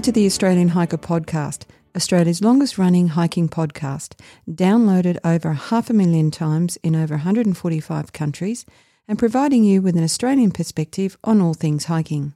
Welcome 0.00 0.14
to 0.14 0.20
the 0.20 0.26
Australian 0.26 0.68
Hiker 0.68 0.96
Podcast, 0.96 1.66
Australia's 1.94 2.40
longest 2.40 2.78
running 2.78 3.08
hiking 3.08 3.50
podcast, 3.50 4.18
downloaded 4.50 5.18
over 5.22 5.52
half 5.52 5.90
a 5.90 5.92
million 5.92 6.30
times 6.30 6.78
in 6.78 6.96
over 6.96 7.16
145 7.16 8.10
countries 8.14 8.64
and 9.06 9.18
providing 9.18 9.62
you 9.62 9.82
with 9.82 9.98
an 9.98 10.02
Australian 10.02 10.52
perspective 10.52 11.18
on 11.22 11.42
all 11.42 11.52
things 11.52 11.84
hiking. 11.84 12.32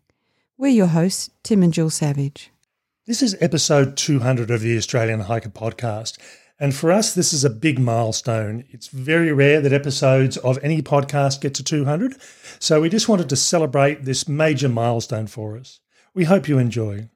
We're 0.58 0.68
your 0.68 0.88
hosts, 0.88 1.30
Tim 1.42 1.62
and 1.62 1.72
Jill 1.72 1.88
Savage. 1.88 2.50
This 3.06 3.22
is 3.22 3.34
episode 3.40 3.96
200 3.96 4.50
of 4.50 4.60
the 4.60 4.76
Australian 4.76 5.20
Hiker 5.20 5.48
Podcast. 5.48 6.18
And 6.60 6.74
for 6.74 6.92
us, 6.92 7.14
this 7.14 7.32
is 7.32 7.44
a 7.44 7.50
big 7.50 7.78
milestone. 7.78 8.64
It's 8.68 8.88
very 8.88 9.32
rare 9.32 9.62
that 9.62 9.72
episodes 9.72 10.36
of 10.36 10.58
any 10.62 10.82
podcast 10.82 11.40
get 11.40 11.54
to 11.54 11.64
200. 11.64 12.14
So 12.58 12.82
we 12.82 12.90
just 12.90 13.08
wanted 13.08 13.30
to 13.30 13.36
celebrate 13.36 14.04
this 14.04 14.28
major 14.28 14.68
milestone 14.68 15.28
for 15.28 15.56
us. 15.56 15.80
We 16.12 16.24
hope 16.24 16.46
you 16.46 16.58
enjoy. 16.58 17.08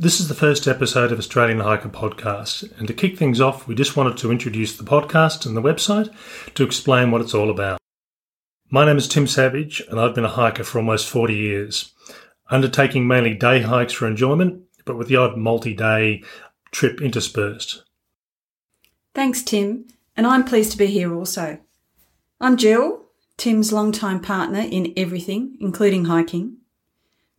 This 0.05 0.21
is 0.21 0.29
the 0.29 0.35
first 0.35 0.69
episode 0.69 1.13
of 1.13 1.19
Australian 1.19 1.61
Hiker 1.61 1.89
Podcast, 1.89 2.71
and 2.79 2.87
to 2.89 2.93
kick 2.93 3.17
things 3.17 3.41
off, 3.41 3.67
we 3.67 3.75
just 3.75 3.97
wanted 3.97 4.19
to 4.19 4.31
introduce 4.31 4.77
the 4.77 4.85
podcast 4.85 5.47
and 5.47 5.57
the 5.57 5.63
website 5.63 6.15
to 6.57 6.63
explain 6.63 7.11
what 7.11 7.23
it's 7.23 7.33
all 7.33 7.49
about. 7.49 7.81
My 8.69 8.85
name 8.85 8.99
is 8.99 9.09
Tim 9.09 9.27
Savage, 9.27 9.81
and 9.89 9.99
I've 9.99 10.15
been 10.15 10.27
a 10.27 10.29
hiker 10.29 10.63
for 10.63 10.77
almost 10.77 11.09
40 11.09 11.33
years, 11.33 11.95
undertaking 12.51 13.07
mainly 13.07 13.33
day 13.33 13.63
hikes 13.63 13.95
for 13.95 14.07
enjoyment 14.07 14.65
but 14.85 14.99
with 14.99 15.09
the 15.09 15.17
odd 15.17 15.39
multi 15.39 15.73
day 15.73 16.23
trip 16.71 17.01
interspersed. 17.01 17.83
Thanks, 19.15 19.43
Tim, 19.43 19.87
and 20.19 20.27
I'm 20.27 20.45
pleased 20.45 20.73
to 20.73 20.77
be 20.77 20.89
here 20.89 21.15
also. 21.15 21.61
I'm 22.43 22.59
Jill, 22.59 23.07
Tim's 23.39 23.73
longtime 23.73 24.21
partner 24.21 24.69
in 24.71 24.93
everything, 24.99 25.57
including 25.61 26.05
hiking. 26.05 26.59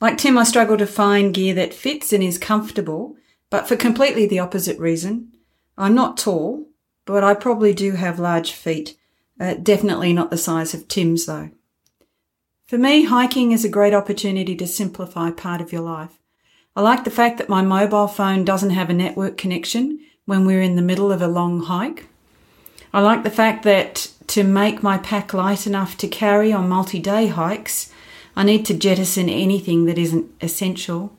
Like 0.01 0.17
Tim, 0.17 0.37
I 0.37 0.43
struggle 0.43 0.77
to 0.77 0.87
find 0.87 1.33
gear 1.33 1.53
that 1.53 1.73
fits 1.73 2.11
and 2.11 2.23
is 2.23 2.37
comfortable, 2.37 3.15
but 3.49 3.67
for 3.67 3.75
completely 3.75 4.27
the 4.27 4.39
opposite 4.39 4.77
reason. 4.77 5.31
I'm 5.77 5.95
not 5.95 6.17
tall, 6.17 6.67
but 7.05 7.23
I 7.23 7.33
probably 7.33 7.73
do 7.73 7.93
have 7.93 8.19
large 8.19 8.51
feet. 8.51 8.97
Uh, 9.39 9.55
definitely 9.55 10.13
not 10.13 10.31
the 10.31 10.37
size 10.37 10.73
of 10.73 10.87
Tim's 10.87 11.25
though. 11.25 11.51
For 12.67 12.77
me, 12.77 13.03
hiking 13.05 13.51
is 13.51 13.63
a 13.63 13.69
great 13.69 13.93
opportunity 13.93 14.55
to 14.55 14.67
simplify 14.67 15.31
part 15.31 15.61
of 15.61 15.71
your 15.71 15.83
life. 15.83 16.19
I 16.75 16.81
like 16.81 17.03
the 17.03 17.11
fact 17.11 17.37
that 17.37 17.49
my 17.49 17.61
mobile 17.61 18.07
phone 18.07 18.43
doesn't 18.43 18.71
have 18.71 18.89
a 18.89 18.93
network 18.93 19.37
connection 19.37 19.99
when 20.25 20.45
we're 20.45 20.61
in 20.61 20.75
the 20.75 20.81
middle 20.81 21.11
of 21.11 21.21
a 21.21 21.27
long 21.27 21.61
hike. 21.61 22.07
I 22.91 23.01
like 23.01 23.23
the 23.23 23.29
fact 23.29 23.63
that 23.63 24.11
to 24.27 24.43
make 24.43 24.81
my 24.81 24.97
pack 24.97 25.33
light 25.33 25.67
enough 25.67 25.97
to 25.97 26.07
carry 26.07 26.51
on 26.51 26.67
multi 26.67 26.99
day 26.99 27.27
hikes, 27.27 27.91
I 28.35 28.43
need 28.43 28.65
to 28.65 28.73
jettison 28.73 29.29
anything 29.29 29.85
that 29.85 29.97
isn't 29.97 30.29
essential. 30.41 31.17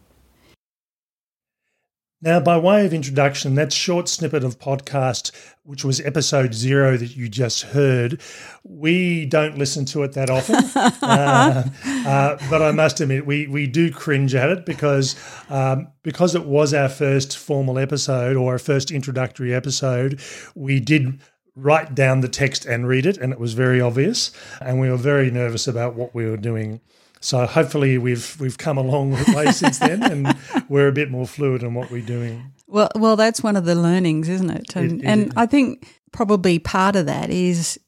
Now, 2.22 2.40
by 2.40 2.56
way 2.56 2.84
of 2.86 2.94
introduction, 2.94 3.54
that 3.56 3.72
short 3.72 4.08
snippet 4.08 4.42
of 4.42 4.58
podcast, 4.58 5.32
which 5.64 5.84
was 5.84 6.00
episode 6.00 6.54
zero 6.54 6.96
that 6.96 7.14
you 7.14 7.28
just 7.28 7.62
heard, 7.62 8.20
we 8.64 9.26
don't 9.26 9.58
listen 9.58 9.84
to 9.86 10.02
it 10.02 10.12
that 10.14 10.30
often. 10.30 10.56
uh, 11.02 11.68
uh, 11.84 12.38
but 12.48 12.62
I 12.62 12.72
must 12.72 13.00
admit, 13.00 13.26
we 13.26 13.46
we 13.46 13.66
do 13.66 13.92
cringe 13.92 14.34
at 14.34 14.48
it 14.48 14.64
because 14.64 15.14
um, 15.50 15.88
because 16.02 16.34
it 16.34 16.46
was 16.46 16.72
our 16.72 16.88
first 16.88 17.36
formal 17.36 17.78
episode 17.78 18.34
or 18.36 18.52
our 18.52 18.58
first 18.58 18.90
introductory 18.90 19.54
episode. 19.54 20.18
We 20.54 20.80
did 20.80 21.20
write 21.54 21.94
down 21.94 22.20
the 22.20 22.28
text 22.28 22.64
and 22.64 22.88
read 22.88 23.04
it, 23.04 23.18
and 23.18 23.32
it 23.32 23.38
was 23.38 23.52
very 23.52 23.80
obvious, 23.80 24.32
and 24.60 24.80
we 24.80 24.90
were 24.90 24.96
very 24.96 25.30
nervous 25.30 25.68
about 25.68 25.94
what 25.94 26.14
we 26.14 26.28
were 26.28 26.36
doing. 26.38 26.80
So 27.20 27.46
hopefully 27.46 27.98
we've 27.98 28.36
we've 28.40 28.58
come 28.58 28.78
a 28.78 28.82
long 28.82 29.10
way 29.34 29.50
since 29.52 29.78
then, 29.78 30.02
and 30.02 30.38
we're 30.68 30.88
a 30.88 30.92
bit 30.92 31.10
more 31.10 31.26
fluid 31.26 31.62
in 31.62 31.74
what 31.74 31.90
we're 31.90 32.04
doing. 32.04 32.52
Well, 32.68 32.90
well, 32.94 33.16
that's 33.16 33.42
one 33.42 33.56
of 33.56 33.64
the 33.64 33.74
learnings, 33.74 34.28
isn't 34.28 34.50
it? 34.50 34.74
And, 34.74 35.00
it, 35.00 35.04
it 35.04 35.08
and 35.08 35.32
I 35.36 35.46
think 35.46 35.88
probably 36.12 36.58
part 36.58 36.96
of 36.96 37.06
that 37.06 37.30
is 37.30 37.78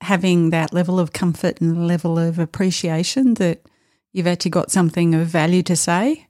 having 0.00 0.50
that 0.50 0.72
level 0.72 1.00
of 1.00 1.12
comfort 1.12 1.60
and 1.60 1.86
level 1.88 2.18
of 2.18 2.38
appreciation 2.38 3.34
that 3.34 3.62
you've 4.12 4.26
actually 4.26 4.50
got 4.50 4.70
something 4.70 5.14
of 5.14 5.26
value 5.26 5.62
to 5.62 5.76
say. 5.76 6.26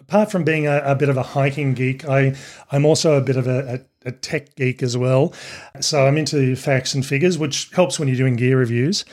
Apart 0.00 0.30
from 0.30 0.44
being 0.44 0.66
a, 0.66 0.78
a 0.84 0.94
bit 0.94 1.08
of 1.08 1.16
a 1.16 1.22
hiking 1.22 1.74
geek, 1.74 2.06
I 2.06 2.34
I'm 2.70 2.84
also 2.84 3.14
a 3.14 3.20
bit 3.20 3.36
of 3.36 3.46
a, 3.46 3.80
a, 4.04 4.08
a 4.08 4.12
tech 4.12 4.54
geek 4.54 4.82
as 4.82 4.96
well. 4.96 5.32
So 5.80 6.06
I'm 6.06 6.18
into 6.18 6.54
facts 6.56 6.94
and 6.94 7.04
figures, 7.04 7.38
which 7.38 7.70
helps 7.72 7.98
when 7.98 8.08
you're 8.08 8.16
doing 8.16 8.36
gear 8.36 8.58
reviews. 8.58 9.04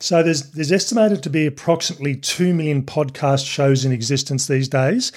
So 0.00 0.22
there's 0.22 0.50
there's 0.52 0.72
estimated 0.72 1.22
to 1.24 1.30
be 1.30 1.46
approximately 1.46 2.16
two 2.16 2.54
million 2.54 2.82
podcast 2.82 3.46
shows 3.46 3.84
in 3.84 3.92
existence 3.92 4.46
these 4.46 4.68
days, 4.68 5.12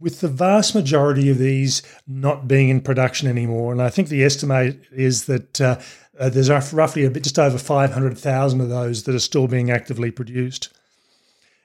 with 0.00 0.20
the 0.20 0.28
vast 0.28 0.74
majority 0.74 1.30
of 1.30 1.38
these 1.38 1.82
not 2.06 2.48
being 2.48 2.68
in 2.68 2.80
production 2.80 3.28
anymore. 3.28 3.72
And 3.72 3.80
I 3.80 3.88
think 3.88 4.08
the 4.08 4.24
estimate 4.24 4.80
is 4.92 5.26
that 5.26 5.60
uh, 5.60 5.80
uh, 6.18 6.28
there's 6.28 6.50
roughly 6.72 7.04
a 7.04 7.10
bit 7.10 7.24
just 7.24 7.38
over 7.38 7.58
500,000 7.58 8.60
of 8.60 8.68
those 8.68 9.04
that 9.04 9.14
are 9.14 9.20
still 9.20 9.48
being 9.48 9.70
actively 9.70 10.10
produced. 10.10 10.72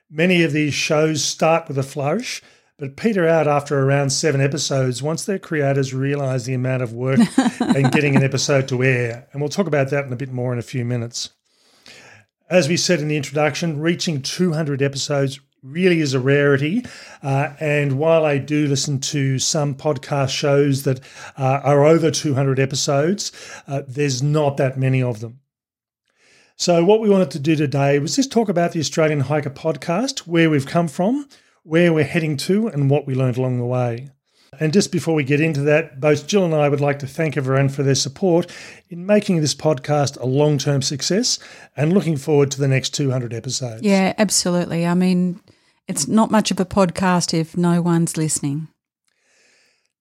Many 0.09 0.44
of 0.44 0.51
these 0.51 0.73
shows 0.73 1.23
start 1.23 1.67
with 1.67 1.77
a 1.77 1.83
flourish, 1.83 2.41
but 2.77 2.97
peter 2.97 3.27
out 3.27 3.47
after 3.47 3.79
around 3.79 4.09
seven 4.09 4.41
episodes 4.41 5.01
once 5.01 5.23
their 5.23 5.39
creators 5.39 5.94
realize 5.94 6.45
the 6.45 6.53
amount 6.53 6.83
of 6.83 6.94
work 6.94 7.19
and 7.59 7.91
getting 7.91 8.16
an 8.16 8.23
episode 8.23 8.67
to 8.67 8.83
air. 8.83 9.27
And 9.31 9.41
we'll 9.41 9.50
talk 9.50 9.67
about 9.67 9.89
that 9.89 10.05
in 10.05 10.13
a 10.13 10.17
bit 10.17 10.31
more 10.31 10.51
in 10.51 10.59
a 10.59 10.63
few 10.63 10.83
minutes. 10.83 11.29
As 12.51 12.67
we 12.67 12.75
said 12.75 13.00
in 13.00 13.07
the 13.07 13.16
introduction, 13.16 13.79
reaching 13.79 14.22
200 14.22 14.81
episodes 14.81 15.39
really 15.63 16.01
is 16.01 16.13
a 16.13 16.19
rarity. 16.19 16.84
Uh, 17.23 17.53
and 17.62 17.97
while 17.97 18.25
I 18.25 18.39
do 18.39 18.67
listen 18.67 19.00
to 19.00 19.39
some 19.39 19.73
podcast 19.73 20.31
shows 20.31 20.84
that 20.84 21.00
uh, 21.38 21.62
are 21.63 21.85
over 21.85 22.12
200 22.12 22.59
episodes, 22.59 23.31
uh, 23.69 23.84
there's 23.88 24.22
not 24.22 24.57
that 24.57 24.78
many 24.78 25.01
of 25.01 25.22
them. 25.22 25.39
So, 26.57 26.84
what 26.84 27.00
we 27.00 27.09
wanted 27.09 27.31
to 27.31 27.39
do 27.39 27.56
today 27.56 28.00
was 28.00 28.18
just 28.18 28.33
talk 28.33 28.50
about 28.50 28.74
the 28.74 28.81
Australian 28.81 29.21
Hiker 29.21 29.50
podcast, 29.50 30.27
where 30.27 30.50
we've 30.50 30.68
come 30.68 30.89
from, 30.89 31.30
where 31.63 31.94
we're 31.94 32.03
heading 32.03 32.36
to, 32.36 32.68
and 32.68 32.89
what 32.89 33.07
we 33.07 33.15
learned 33.15 33.38
along 33.38 33.59
the 33.59 33.65
way. 33.65 34.09
And 34.59 34.74
just 34.74 34.92
before 34.92 35.15
we 35.15 35.24
get 35.24 35.39
into 35.39 35.62
that, 35.62 36.01
both 36.01 36.27
Jill 36.27 36.44
and 36.44 36.53
I 36.53 36.68
would 36.68 36.81
like 36.81 37.00
to 37.00 37.07
thank 37.07 37.38
everyone 37.38 37.69
for 37.69 37.83
their 37.83 37.95
support 37.95 38.51
in 38.89 39.06
making 39.06 39.39
this 39.39 39.56
podcast 39.56 40.19
a 40.19 40.25
long 40.25 40.57
term 40.57 40.81
success 40.81 41.39
and 41.77 41.94
looking 41.94 42.18
forward 42.18 42.51
to 42.51 42.59
the 42.59 42.68
next 42.68 42.89
200 42.89 43.33
episodes. 43.33 43.81
Yeah, 43.81 44.13
absolutely. 44.18 44.86
I 44.86 44.94
mean, 44.94 45.39
it's 45.88 46.07
not 46.07 46.31
much 46.31 46.51
of 46.51 46.59
a 46.59 46.65
podcast 46.65 47.33
if 47.33 47.56
no 47.56 47.81
one's 47.81 48.18
listening. 48.18 48.68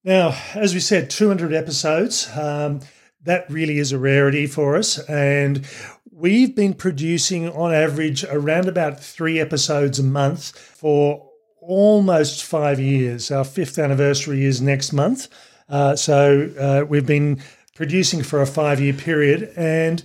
Now, 0.03 0.37
as 0.55 0.75
we 0.75 0.81
said, 0.81 1.11
200 1.11 1.53
episodes. 1.53 2.29
Um, 2.37 2.81
that 3.23 3.49
really 3.51 3.79
is 3.79 3.93
a 3.93 3.99
rarity 3.99 4.47
for 4.47 4.77
us. 4.77 4.99
And 5.09 5.67
we've 6.11 6.57
been 6.57 6.75
producing 6.75 7.49
on 7.51 7.73
average 7.73 8.25
around 8.25 8.67
about 8.67 8.99
three 8.99 9.39
episodes 9.39 9.99
a 9.99 10.03
month 10.03 10.59
for 10.59 11.30
almost 11.61 12.43
five 12.45 12.81
years. 12.81 13.31
Our 13.31 13.45
fifth 13.45 13.79
anniversary 13.79 14.45
is 14.45 14.61
next 14.61 14.93
month. 14.93 15.29
Uh, 15.69 15.95
so 15.97 16.51
uh, 16.59 16.85
we've 16.87 17.07
been 17.07 17.41
producing 17.75 18.23
for 18.23 18.43
a 18.43 18.47
five 18.47 18.81
year 18.81 18.93
period, 18.93 19.53
and 19.57 20.03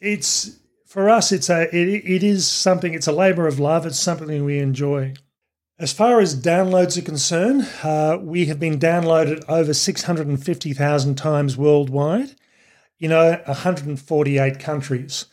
it's 0.00 0.58
for 0.86 1.08
us. 1.08 1.32
It's 1.32 1.50
a 1.50 1.62
it, 1.74 2.04
it 2.04 2.22
is 2.22 2.48
something. 2.48 2.94
It's 2.94 3.06
a 3.06 3.12
labour 3.12 3.46
of 3.46 3.58
love. 3.58 3.86
It's 3.86 3.98
something 3.98 4.44
we 4.44 4.58
enjoy. 4.58 5.14
As 5.78 5.92
far 5.92 6.20
as 6.20 6.40
downloads 6.40 6.96
are 6.96 7.02
concerned, 7.02 7.68
uh, 7.82 8.16
we 8.20 8.46
have 8.46 8.60
been 8.60 8.78
downloaded 8.78 9.42
over 9.48 9.74
650,000 9.74 11.14
times 11.16 11.56
worldwide, 11.56 12.36
you 12.98 13.08
know, 13.08 13.40
148 13.46 14.60
countries. 14.60 15.26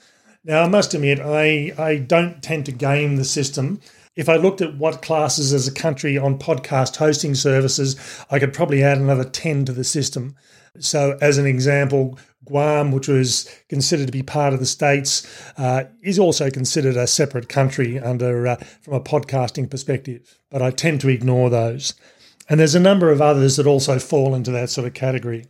Now, 0.43 0.63
I 0.63 0.67
must 0.67 0.95
admit, 0.95 1.19
I, 1.19 1.71
I 1.77 1.97
don't 1.97 2.41
tend 2.41 2.65
to 2.65 2.71
game 2.71 3.17
the 3.17 3.25
system. 3.25 3.79
If 4.19 4.27
I 4.27 4.35
looked 4.35 4.59
at 4.59 4.77
what 4.77 5.01
classes 5.01 5.53
as 5.53 5.65
a 5.65 5.71
country 5.73 6.17
on 6.17 6.37
podcast 6.37 6.97
hosting 6.97 7.35
services, 7.35 7.95
I 8.29 8.37
could 8.37 8.51
probably 8.51 8.83
add 8.83 8.97
another 8.97 9.23
10 9.23 9.63
to 9.63 9.71
the 9.71 9.85
system. 9.85 10.35
So, 10.77 11.17
as 11.21 11.37
an 11.37 11.45
example, 11.45 12.19
Guam, 12.43 12.91
which 12.91 13.07
was 13.07 13.49
considered 13.69 14.07
to 14.07 14.11
be 14.11 14.21
part 14.21 14.53
of 14.53 14.59
the 14.59 14.65
states, 14.65 15.25
uh, 15.57 15.85
is 16.03 16.19
also 16.19 16.49
considered 16.49 16.97
a 16.97 17.07
separate 17.07 17.47
country 17.47 17.97
under 17.97 18.45
uh, 18.45 18.57
from 18.81 18.95
a 18.95 18.99
podcasting 18.99 19.71
perspective. 19.71 20.37
But 20.49 20.61
I 20.61 20.71
tend 20.71 20.99
to 20.99 21.07
ignore 21.07 21.49
those, 21.49 21.93
and 22.49 22.59
there's 22.59 22.75
a 22.75 22.79
number 22.81 23.11
of 23.11 23.21
others 23.21 23.55
that 23.55 23.67
also 23.67 23.99
fall 23.99 24.35
into 24.35 24.51
that 24.51 24.69
sort 24.69 24.85
of 24.85 24.93
category. 24.93 25.45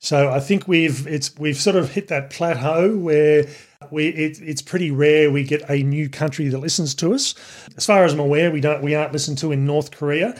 So 0.00 0.30
I 0.30 0.40
think 0.40 0.66
we've 0.66 1.06
it's 1.06 1.36
we've 1.38 1.58
sort 1.58 1.76
of 1.76 1.90
hit 1.92 2.08
that 2.08 2.30
plateau 2.30 2.96
where 2.96 3.46
we 3.90 4.08
it, 4.08 4.40
it's 4.40 4.62
pretty 4.62 4.90
rare 4.90 5.30
we 5.30 5.44
get 5.44 5.68
a 5.68 5.82
new 5.82 6.08
country 6.08 6.48
that 6.48 6.58
listens 6.58 6.94
to 6.96 7.12
us. 7.12 7.34
As 7.76 7.84
far 7.84 8.04
as 8.04 8.14
I'm 8.14 8.18
aware, 8.18 8.50
we 8.50 8.62
don't 8.62 8.82
we 8.82 8.94
aren't 8.94 9.12
listened 9.12 9.36
to 9.38 9.52
in 9.52 9.66
North 9.66 9.90
Korea. 9.90 10.34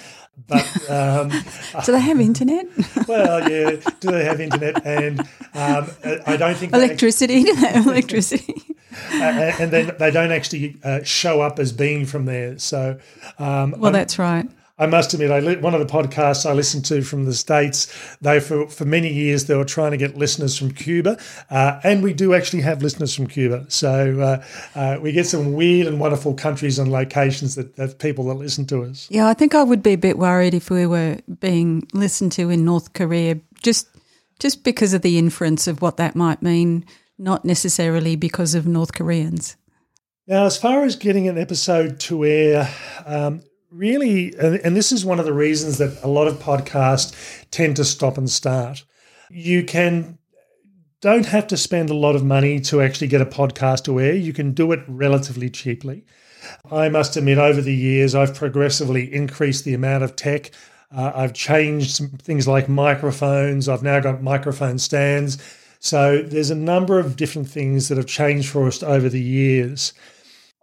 But 0.49 0.91
um, 0.91 1.29
do 1.85 1.93
they 1.93 2.01
have 2.01 2.19
internet? 2.21 2.67
well, 3.07 3.51
yeah. 3.51 3.77
Do 4.01 4.11
they 4.11 4.25
have 4.25 4.41
internet? 4.41 4.85
And 4.87 5.21
um, 5.55 5.91
I 6.27 6.39
don't 6.39 6.57
think 6.57 6.73
electricity. 6.73 7.45
do 7.45 7.55
they 7.55 7.69
have 7.69 7.87
electricity? 7.87 8.63
and 9.13 9.71
then 9.71 9.95
they 9.99 10.11
don't 10.11 10.33
actually 10.33 10.79
uh, 10.83 11.03
show 11.03 11.43
up 11.43 11.59
as 11.59 11.73
being 11.73 12.07
from 12.07 12.25
there. 12.25 12.59
So, 12.59 12.99
um, 13.39 13.73
well, 13.73 13.89
I'm, 13.89 13.93
that's 13.93 14.19
right. 14.19 14.49
I 14.81 14.87
must 14.87 15.13
admit, 15.13 15.31
I 15.31 15.57
one 15.57 15.75
of 15.75 15.81
the 15.81 15.93
podcasts 15.93 16.49
I 16.49 16.55
listened 16.55 16.87
to 16.87 17.03
from 17.03 17.27
the 17.27 17.35
states. 17.35 17.87
They 18.23 18.41
for 18.41 18.67
for 18.67 18.87
many 18.87 19.13
years 19.13 19.45
they 19.45 19.55
were 19.55 19.67
trying 19.67 19.91
to 19.91 19.99
get 19.99 20.17
listeners 20.17 20.57
from 20.57 20.71
Cuba, 20.71 21.19
uh, 21.51 21.81
and 21.85 22.03
we 22.03 22.15
do 22.15 22.33
actually 22.33 22.63
have 22.63 22.83
listeners 22.83 23.15
from 23.15 23.27
Cuba. 23.27 23.67
So 23.69 24.19
uh, 24.19 24.45
uh, 24.75 24.99
we 25.03 25.13
get 25.13 25.27
some 25.27 25.53
weird 25.53 25.87
and 25.87 26.01
wonderful 26.01 26.33
countries 26.33 26.79
and 26.79 26.91
locations 26.91 27.57
that, 27.57 27.77
have 27.77 27.99
people 27.99 28.25
that 28.29 28.35
listen 28.35 28.65
to 28.67 28.85
us. 28.85 29.07
Yeah, 29.11 29.29
I 29.29 29.35
think 29.35 29.55
I 29.55 29.63
would 29.63 29.83
be 29.83 29.93
a 29.93 29.99
bit 29.99 30.17
worried 30.17 30.55
if 30.55 30.71
we 30.71 30.87
were 30.87 31.19
being 31.41 31.87
listened 31.93 32.33
to 32.33 32.49
in 32.49 32.65
North 32.65 32.95
Korea, 32.95 33.39
just 33.63 33.87
just 34.39 34.65
because 34.65 34.95
of 34.95 35.03
the 35.03 35.19
inference 35.19 35.67
of 35.67 35.83
what 35.83 35.99
that 35.99 36.17
might 36.17 36.41
mean, 36.41 36.87
not 37.19 37.45
necessarily 37.45 38.17
because 38.17 38.55
of 38.55 38.67
North 38.67 38.95
Koreans. 38.95 39.57
Now, 40.27 40.47
as 40.47 40.57
far 40.57 40.85
as 40.85 40.97
getting 40.97 41.29
an 41.29 41.37
episode 41.37 42.01
to 42.01 42.25
air, 42.25 42.73
um, 43.05 43.43
really, 43.71 44.35
and 44.39 44.77
this 44.77 44.93
is 44.93 45.05
one 45.05 45.19
of 45.19 45.27
the 45.27 45.33
reasons 45.33 45.79
that 45.79 46.03
a 46.03 46.09
lot 46.09 46.27
of 46.27 46.39
podcasts 46.39 47.15
tend 47.51 47.77
to 47.77 47.85
stop 47.85 48.19
and 48.19 48.29
start. 48.29 48.85
You 49.31 49.65
can 49.65 50.19
don't 51.01 51.27
have 51.27 51.47
to 51.47 51.57
spend 51.57 51.89
a 51.89 51.95
lot 51.95 52.15
of 52.15 52.23
money 52.25 52.61
to 52.61 52.83
actually 52.83 53.07
get 53.07 53.23
a 53.23 53.27
podcast 53.27 53.85
to 53.85 53.99
air. 53.99 54.15
You 54.15 54.33
can 54.33 54.53
do 54.53 54.71
it 54.73 54.81
relatively 54.87 55.49
cheaply. 55.49 56.05
I 56.71 56.89
must 56.89 57.17
admit, 57.17 57.39
over 57.39 57.61
the 57.61 57.75
years, 57.75 58.15
I've 58.15 58.35
progressively 58.35 59.13
increased 59.13 59.65
the 59.65 59.75
amount 59.75 60.05
of 60.05 60.17
tech. 60.17 60.51
Uh, 60.95 61.13
I've 61.15 61.33
changed 61.33 62.03
things 62.21 62.47
like 62.47 62.69
microphones. 62.69 63.69
I've 63.69 63.83
now 63.83 64.01
got 64.01 64.23
microphone 64.23 64.79
stands. 64.79 65.39
So 65.79 66.23
there's 66.23 66.51
a 66.51 66.55
number 66.55 66.99
of 66.99 67.17
different 67.17 67.49
things 67.49 67.89
that 67.89 67.97
have 67.97 68.07
changed 68.07 68.51
for 68.51 68.67
us 68.67 68.83
over 68.83 69.09
the 69.09 69.21
years. 69.21 69.95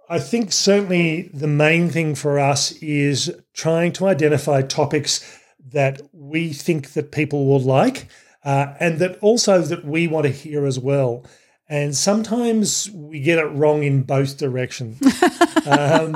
I 0.09 0.19
think 0.19 0.51
certainly 0.51 1.29
the 1.33 1.47
main 1.47 1.89
thing 1.89 2.15
for 2.15 2.39
us 2.39 2.71
is 2.73 3.33
trying 3.53 3.91
to 3.93 4.07
identify 4.07 4.61
topics 4.61 5.39
that 5.71 6.01
we 6.13 6.53
think 6.53 6.93
that 6.93 7.11
people 7.11 7.45
will 7.45 7.59
like 7.59 8.07
uh, 8.47 8.73
and 8.79 8.99
that 8.99 9.17
also 9.19 9.61
that 9.61 9.83
we 9.83 10.07
want 10.07 10.25
to 10.25 10.31
hear 10.31 10.65
as 10.65 10.79
well. 10.79 11.25
And 11.69 11.93
sometimes 11.93 12.89
we 12.91 13.19
get 13.19 13.39
it 13.39 13.47
wrong 13.47 13.83
in 13.83 14.03
both 14.03 14.37
directions. 14.37 15.01
um, 15.67 16.15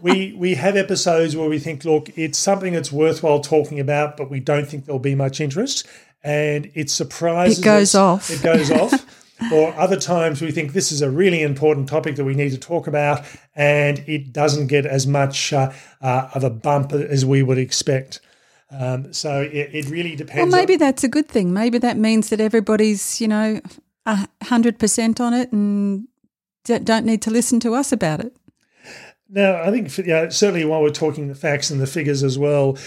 we 0.00 0.32
we 0.38 0.54
have 0.54 0.76
episodes 0.76 1.34
where 1.34 1.48
we 1.48 1.58
think, 1.58 1.84
look, 1.84 2.16
it's 2.16 2.38
something 2.38 2.72
that's 2.72 2.92
worthwhile 2.92 3.40
talking 3.40 3.80
about, 3.80 4.16
but 4.16 4.30
we 4.30 4.38
don't 4.38 4.68
think 4.68 4.84
there'll 4.84 5.00
be 5.00 5.16
much 5.16 5.40
interest, 5.40 5.88
and 6.22 6.70
it 6.74 6.88
surprises. 6.88 7.58
It 7.58 7.64
goes 7.64 7.96
us. 7.96 8.30
off. 8.30 8.30
It 8.30 8.42
goes 8.44 8.70
off. 8.70 9.22
or 9.52 9.74
other 9.74 9.96
times 9.96 10.40
we 10.40 10.50
think 10.50 10.72
this 10.72 10.90
is 10.92 11.02
a 11.02 11.10
really 11.10 11.42
important 11.42 11.88
topic 11.88 12.16
that 12.16 12.24
we 12.24 12.34
need 12.34 12.50
to 12.50 12.58
talk 12.58 12.86
about, 12.86 13.24
and 13.54 13.98
it 14.06 14.32
doesn't 14.32 14.68
get 14.68 14.86
as 14.86 15.06
much 15.06 15.52
uh, 15.52 15.72
uh, 16.00 16.30
of 16.34 16.44
a 16.44 16.50
bump 16.50 16.92
as 16.92 17.24
we 17.24 17.42
would 17.42 17.58
expect. 17.58 18.20
Um, 18.70 19.12
so 19.12 19.42
it, 19.42 19.74
it, 19.74 19.90
really 19.90 20.16
depends. 20.16 20.52
Well, 20.52 20.60
maybe 20.60 20.74
on- 20.74 20.80
that's 20.80 21.04
a 21.04 21.08
good 21.08 21.28
thing. 21.28 21.52
Maybe 21.52 21.78
that 21.78 21.96
means 21.96 22.30
that 22.30 22.40
everybody's, 22.40 23.20
you 23.20 23.28
know, 23.28 23.60
hundred 24.42 24.78
percent 24.78 25.20
on 25.20 25.34
it 25.34 25.52
and 25.52 26.08
don't 26.64 27.04
need 27.04 27.22
to 27.22 27.30
listen 27.30 27.60
to 27.60 27.74
us 27.74 27.92
about 27.92 28.20
it. 28.20 28.36
Now, 29.28 29.60
I 29.62 29.70
think 29.70 30.06
know, 30.06 30.28
certainly 30.28 30.64
while 30.64 30.82
we're 30.82 30.90
talking 30.90 31.28
the 31.28 31.34
facts 31.34 31.70
and 31.70 31.80
the 31.80 31.86
figures 31.86 32.22
as 32.22 32.38
well, 32.38 32.78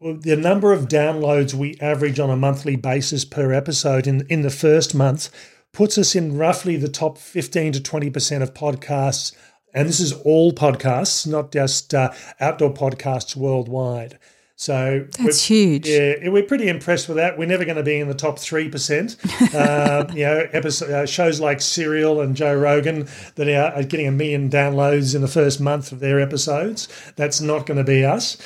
the 0.00 0.36
number 0.36 0.72
of 0.72 0.88
downloads 0.88 1.54
we 1.54 1.76
average 1.80 2.18
on 2.18 2.30
a 2.30 2.36
monthly 2.36 2.76
basis 2.76 3.24
per 3.24 3.52
episode 3.52 4.06
in 4.06 4.26
in 4.28 4.42
the 4.42 4.50
first 4.50 4.94
month 4.94 5.30
puts 5.72 5.98
us 5.98 6.14
in 6.14 6.36
roughly 6.36 6.76
the 6.76 6.88
top 6.88 7.18
15 7.18 7.72
to 7.72 7.80
20% 7.80 8.42
of 8.42 8.54
podcasts. 8.54 9.34
And 9.72 9.88
this 9.88 10.00
is 10.00 10.12
all 10.12 10.52
podcasts, 10.52 11.26
not 11.26 11.52
just 11.52 11.94
uh, 11.94 12.12
outdoor 12.40 12.74
podcasts 12.74 13.36
worldwide. 13.36 14.18
So 14.60 15.06
that's 15.18 15.42
huge. 15.42 15.88
Yeah, 15.88 16.28
we're 16.28 16.42
pretty 16.42 16.68
impressed 16.68 17.08
with 17.08 17.16
that. 17.16 17.38
We're 17.38 17.46
never 17.46 17.64
going 17.64 17.78
to 17.78 17.82
be 17.82 17.98
in 17.98 18.08
the 18.08 18.14
top 18.14 18.38
three 18.38 18.68
percent. 18.68 19.16
uh, 19.54 20.04
you 20.12 20.26
know, 20.26 20.46
episode, 20.52 20.90
uh, 20.90 21.06
shows 21.06 21.40
like 21.40 21.62
Serial 21.62 22.20
and 22.20 22.36
Joe 22.36 22.54
Rogan 22.54 23.08
that 23.36 23.48
are 23.48 23.82
getting 23.84 24.06
a 24.06 24.12
million 24.12 24.50
downloads 24.50 25.14
in 25.14 25.22
the 25.22 25.28
first 25.28 25.62
month 25.62 25.92
of 25.92 26.00
their 26.00 26.20
episodes. 26.20 26.88
That's 27.16 27.40
not 27.40 27.64
going 27.64 27.78
to 27.78 27.84
be 27.84 28.04
us. 28.04 28.36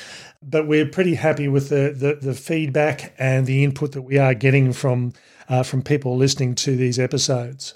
But 0.41 0.67
we're 0.67 0.85
pretty 0.85 1.15
happy 1.15 1.49
with 1.49 1.67
the, 1.67 1.93
the, 1.93 2.17
the 2.21 2.33
feedback 2.33 3.13
and 3.17 3.45
the 3.45 3.65
input 3.65 3.91
that 3.91 4.03
we 4.03 4.17
are 4.17 4.33
getting 4.33 4.71
from 4.71 5.11
uh, 5.49 5.63
from 5.63 5.81
people 5.81 6.15
listening 6.15 6.55
to 6.55 6.75
these 6.75 6.99
episodes. 6.99 7.75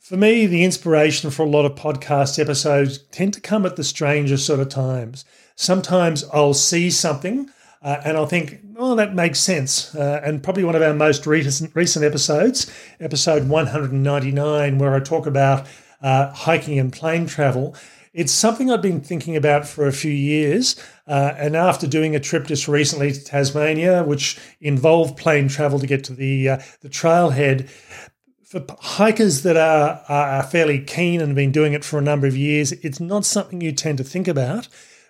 For 0.00 0.16
me, 0.16 0.46
the 0.46 0.64
inspiration 0.64 1.30
for 1.30 1.44
a 1.44 1.48
lot 1.48 1.64
of 1.64 1.74
podcast 1.74 2.38
episodes 2.38 2.98
tend 3.12 3.34
to 3.34 3.40
come 3.40 3.64
at 3.64 3.76
the 3.76 3.84
strangest 3.84 4.44
sort 4.44 4.60
of 4.60 4.68
times. 4.68 5.24
Sometimes 5.54 6.24
I'll 6.32 6.54
see 6.54 6.90
something 6.90 7.48
uh, 7.82 8.00
and 8.04 8.16
I'll 8.16 8.26
think, 8.26 8.60
oh, 8.76 8.94
that 8.94 9.14
makes 9.14 9.40
sense. 9.40 9.94
Uh, 9.94 10.20
and 10.24 10.42
probably 10.42 10.64
one 10.64 10.76
of 10.76 10.82
our 10.82 10.94
most 10.94 11.26
recent, 11.26 11.74
recent 11.74 12.04
episodes, 12.04 12.72
episode 13.00 13.48
199, 13.48 14.78
where 14.78 14.94
I 14.94 15.00
talk 15.00 15.26
about 15.26 15.66
uh, 16.00 16.32
hiking 16.32 16.78
and 16.78 16.92
plane 16.92 17.26
travel, 17.26 17.74
it's 18.12 18.32
something 18.32 18.70
I've 18.70 18.82
been 18.82 19.00
thinking 19.00 19.36
about 19.36 19.66
for 19.66 19.86
a 19.86 19.92
few 19.92 20.12
years. 20.12 20.76
Uh, 21.06 21.34
and 21.36 21.56
after 21.56 21.86
doing 21.86 22.14
a 22.14 22.20
trip 22.20 22.46
just 22.46 22.68
recently 22.68 23.12
to 23.12 23.24
Tasmania, 23.24 24.04
which 24.04 24.38
involved 24.60 25.16
plane 25.16 25.48
travel 25.48 25.78
to 25.78 25.86
get 25.86 26.04
to 26.04 26.14
the 26.14 26.50
uh, 26.50 26.58
the 26.80 26.88
trailhead, 26.88 27.68
for 28.52 28.64
hikers 28.80 29.42
that 29.44 29.56
are, 29.56 30.02
are 30.08 30.42
fairly 30.42 30.78
keen 30.78 31.20
and 31.20 31.30
have 31.30 31.36
been 31.36 31.52
doing 31.52 31.72
it 31.72 31.84
for 31.84 31.98
a 31.98 32.02
number 32.02 32.26
of 32.26 32.36
years, 32.36 32.72
it's 32.72 33.00
not 33.00 33.24
something 33.24 33.62
you 33.62 33.72
tend 33.72 33.96
to 33.96 34.04
think 34.04 34.28
about. 34.28 34.68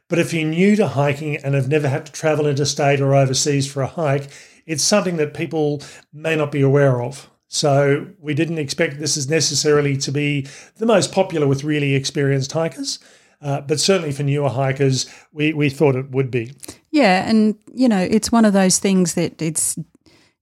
But 0.08 0.20
if 0.20 0.32
you're 0.32 0.48
new 0.48 0.76
to 0.76 0.88
hiking 0.88 1.36
and 1.38 1.54
have 1.54 1.68
never 1.68 1.88
had 1.88 2.06
to 2.06 2.12
travel 2.12 2.46
interstate 2.46 3.00
or 3.00 3.16
overseas 3.16 3.70
for 3.70 3.82
a 3.82 3.86
hike, 3.88 4.28
it's 4.64 4.84
something 4.84 5.16
that 5.16 5.34
people 5.34 5.82
may 6.12 6.36
not 6.36 6.52
be 6.52 6.60
aware 6.60 7.02
of. 7.02 7.28
So 7.54 8.06
we 8.18 8.32
didn't 8.32 8.56
expect 8.56 8.98
this 8.98 9.18
is 9.18 9.28
necessarily 9.28 9.94
to 9.98 10.10
be 10.10 10.48
the 10.76 10.86
most 10.86 11.12
popular 11.12 11.46
with 11.46 11.64
really 11.64 11.94
experienced 11.94 12.52
hikers. 12.52 12.98
Uh, 13.42 13.60
but 13.60 13.78
certainly 13.78 14.10
for 14.10 14.22
newer 14.22 14.48
hikers, 14.48 15.06
we, 15.32 15.52
we 15.52 15.68
thought 15.68 15.94
it 15.94 16.10
would 16.12 16.30
be. 16.30 16.54
Yeah, 16.92 17.28
and 17.28 17.54
you 17.70 17.88
know, 17.88 18.00
it's 18.00 18.32
one 18.32 18.46
of 18.46 18.54
those 18.54 18.78
things 18.78 19.14
that 19.14 19.42
it's 19.42 19.76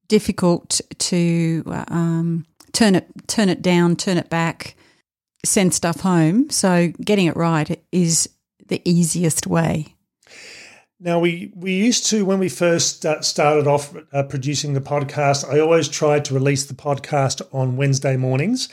difficult 0.06 0.80
to 0.98 1.64
um, 1.88 2.46
turn 2.72 2.94
it 2.94 3.08
turn 3.26 3.48
it 3.48 3.60
down, 3.60 3.96
turn 3.96 4.16
it 4.16 4.30
back, 4.30 4.76
send 5.44 5.74
stuff 5.74 6.02
home. 6.02 6.48
So 6.48 6.92
getting 7.04 7.26
it 7.26 7.36
right 7.36 7.82
is 7.90 8.28
the 8.68 8.80
easiest 8.84 9.48
way. 9.48 9.96
Now 11.02 11.18
we 11.18 11.50
we 11.56 11.72
used 11.72 12.04
to 12.10 12.26
when 12.26 12.38
we 12.38 12.50
first 12.50 13.06
started 13.22 13.66
off 13.66 13.96
uh, 14.12 14.22
producing 14.24 14.74
the 14.74 14.82
podcast. 14.82 15.50
I 15.50 15.58
always 15.58 15.88
tried 15.88 16.26
to 16.26 16.34
release 16.34 16.66
the 16.66 16.74
podcast 16.74 17.40
on 17.54 17.78
Wednesday 17.78 18.18
mornings, 18.18 18.68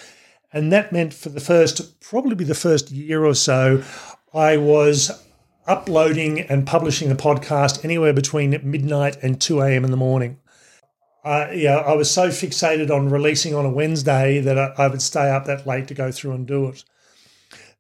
and 0.52 0.70
that 0.74 0.92
meant 0.92 1.14
for 1.14 1.30
the 1.30 1.40
first 1.40 2.02
probably 2.02 2.44
the 2.44 2.54
first 2.54 2.92
year 2.92 3.24
or 3.24 3.34
so, 3.34 3.82
I 4.34 4.58
was 4.58 5.24
uploading 5.68 6.42
and 6.42 6.68
publishing 6.68 7.08
the 7.08 7.16
podcast 7.16 7.86
anywhere 7.86 8.14
between 8.14 8.60
midnight 8.62 9.18
and 9.22 9.40
2 9.40 9.62
a.m. 9.62 9.86
in 9.86 9.92
the 9.92 9.98
morning. 9.98 10.38
Uh, 11.24 11.48
yeah, 11.54 11.78
I 11.78 11.94
was 11.94 12.12
so 12.12 12.28
fixated 12.28 12.90
on 12.90 13.10
releasing 13.10 13.56
on 13.56 13.66
a 13.66 13.70
Wednesday 13.70 14.40
that 14.42 14.58
I, 14.58 14.74
I 14.78 14.88
would 14.88 15.02
stay 15.02 15.30
up 15.30 15.46
that 15.46 15.66
late 15.66 15.88
to 15.88 15.94
go 15.94 16.12
through 16.12 16.34
and 16.34 16.46
do 16.46 16.68
it. 16.68 16.84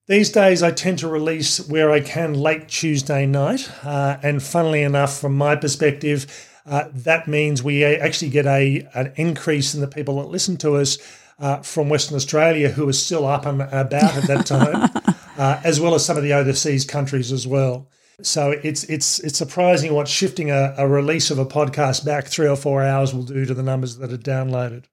These 0.08 0.32
days, 0.32 0.64
I 0.64 0.72
tend 0.72 1.00
to 1.00 1.08
release 1.10 1.68
where 1.68 1.92
I 1.92 2.00
can 2.00 2.34
late 2.34 2.70
Tuesday 2.70 3.26
night. 3.26 3.70
Uh, 3.84 4.18
and 4.24 4.42
funnily 4.42 4.82
enough, 4.82 5.20
from 5.20 5.36
my 5.36 5.58
perspective, 5.58 6.26
uh, 6.66 6.86
that 6.94 7.28
means 7.28 7.62
we 7.62 7.84
actually 7.84 8.30
get 8.30 8.46
a 8.46 8.88
an 8.94 9.12
increase 9.18 9.76
in 9.76 9.82
the 9.82 9.88
people 9.88 10.22
that 10.22 10.30
listen 10.30 10.56
to 10.58 10.78
us 10.78 10.98
uh, 11.40 11.58
from 11.58 11.90
Western 11.90 12.16
Australia 12.16 12.70
who 12.70 12.88
are 12.88 12.94
still 12.94 13.26
up 13.26 13.46
and 13.46 13.62
about 13.62 14.16
at 14.16 14.28
that 14.28 14.46
time, 14.46 14.90
uh, 15.38 15.60
as 15.66 15.80
well 15.82 15.94
as 15.94 16.06
some 16.06 16.16
of 16.16 16.24
the 16.24 16.34
overseas 16.34 16.86
countries 16.86 17.34
as 17.34 17.46
well. 17.46 17.90
So 18.22 18.52
it's 18.52 18.86
it's 18.86 19.20
it's 19.20 19.38
surprising 19.38 19.94
what 19.94 20.08
shifting 20.08 20.52
a, 20.52 20.74
a 20.78 20.88
release 20.88 21.32
of 21.32 21.38
a 21.38 21.46
podcast 21.46 22.06
back 22.06 22.28
three 22.28 22.48
or 22.48 22.56
four 22.56 22.82
hours 22.82 23.14
will 23.14 23.24
do 23.24 23.46
to 23.46 23.54
the 23.54 23.62
numbers 23.62 23.98
that 23.98 24.14
are 24.14 24.18
downloaded. 24.18 24.86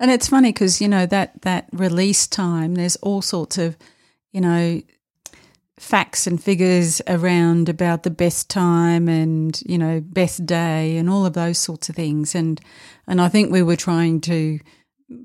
And 0.00 0.10
it's 0.10 0.28
funny 0.28 0.52
because 0.52 0.80
you 0.80 0.88
know 0.88 1.06
that 1.06 1.42
that 1.42 1.68
release 1.72 2.26
time. 2.26 2.74
There's 2.74 2.96
all 2.96 3.22
sorts 3.22 3.56
of 3.56 3.76
you 4.32 4.40
know 4.40 4.82
facts 5.78 6.26
and 6.26 6.42
figures 6.42 7.00
around 7.08 7.68
about 7.68 8.02
the 8.02 8.10
best 8.10 8.48
time 8.48 9.08
and 9.08 9.62
you 9.66 9.78
know 9.78 10.00
best 10.00 10.44
day 10.46 10.96
and 10.96 11.08
all 11.08 11.26
of 11.26 11.32
those 11.32 11.58
sorts 11.58 11.88
of 11.88 11.96
things. 11.96 12.34
And 12.34 12.60
and 13.06 13.20
I 13.20 13.28
think 13.28 13.50
we 13.50 13.62
were 13.62 13.76
trying 13.76 14.20
to 14.22 14.58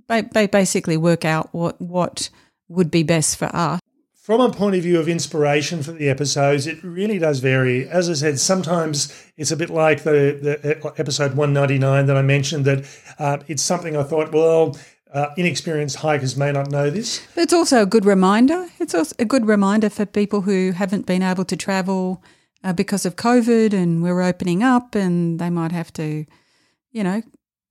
basically 0.08 0.98
work 0.98 1.26
out 1.26 1.54
what 1.54 1.82
what 1.82 2.30
would 2.70 2.92
be 2.92 3.04
best 3.04 3.38
for 3.38 3.50
us 3.56 3.80
from 4.28 4.42
a 4.42 4.52
point 4.52 4.76
of 4.76 4.84
view 4.84 5.00
of 5.00 5.08
inspiration 5.08 5.82
for 5.82 5.94
the 5.94 6.10
episodes, 6.10 6.68
it 6.68 6.84
really 6.84 7.18
does 7.18 7.40
vary. 7.40 7.88
As 7.88 8.10
I 8.10 8.14
said, 8.14 8.42
sometimes 8.42 9.26
it's 9.38 9.52
a 9.52 9.56
bit 9.56 9.70
like 9.70 10.04
the, 10.04 10.38
the 10.42 10.94
episode 10.98 11.36
199 11.36 12.08
that 12.08 12.18
I 12.18 12.22
mentioned, 12.22 12.66
that 12.66 12.86
uh, 13.20 13.38
it's 13.48 13.64
something 13.64 13.96
I 13.96 14.04
thought, 14.04 14.34
well, 14.34 14.78
uh, 15.14 15.28
inexperienced 15.38 15.98
hikers 15.98 16.36
may 16.36 16.52
not 16.52 16.70
know 16.70 16.90
this. 16.90 17.26
But 17.36 17.44
it's 17.44 17.54
also 17.54 17.82
a 17.82 17.86
good 17.86 18.06
reminder. 18.06 18.68
It's 18.80 18.96
also 18.96 19.16
a 19.20 19.26
good 19.26 19.46
reminder 19.46 19.90
for 19.90 20.06
people 20.06 20.42
who 20.42 20.72
haven't 20.72 21.06
been 21.06 21.24
able 21.24 21.46
to 21.46 21.56
travel 21.56 22.24
uh, 22.64 22.74
because 22.74 23.06
of 23.06 23.16
COVID 23.16 23.74
and 23.74 24.04
we're 24.04 24.22
opening 24.22 24.64
up 24.64 24.96
and 24.96 25.40
they 25.40 25.50
might 25.50 25.72
have 25.72 25.92
to, 25.94 26.26
you 26.92 27.04
know, 27.04 27.22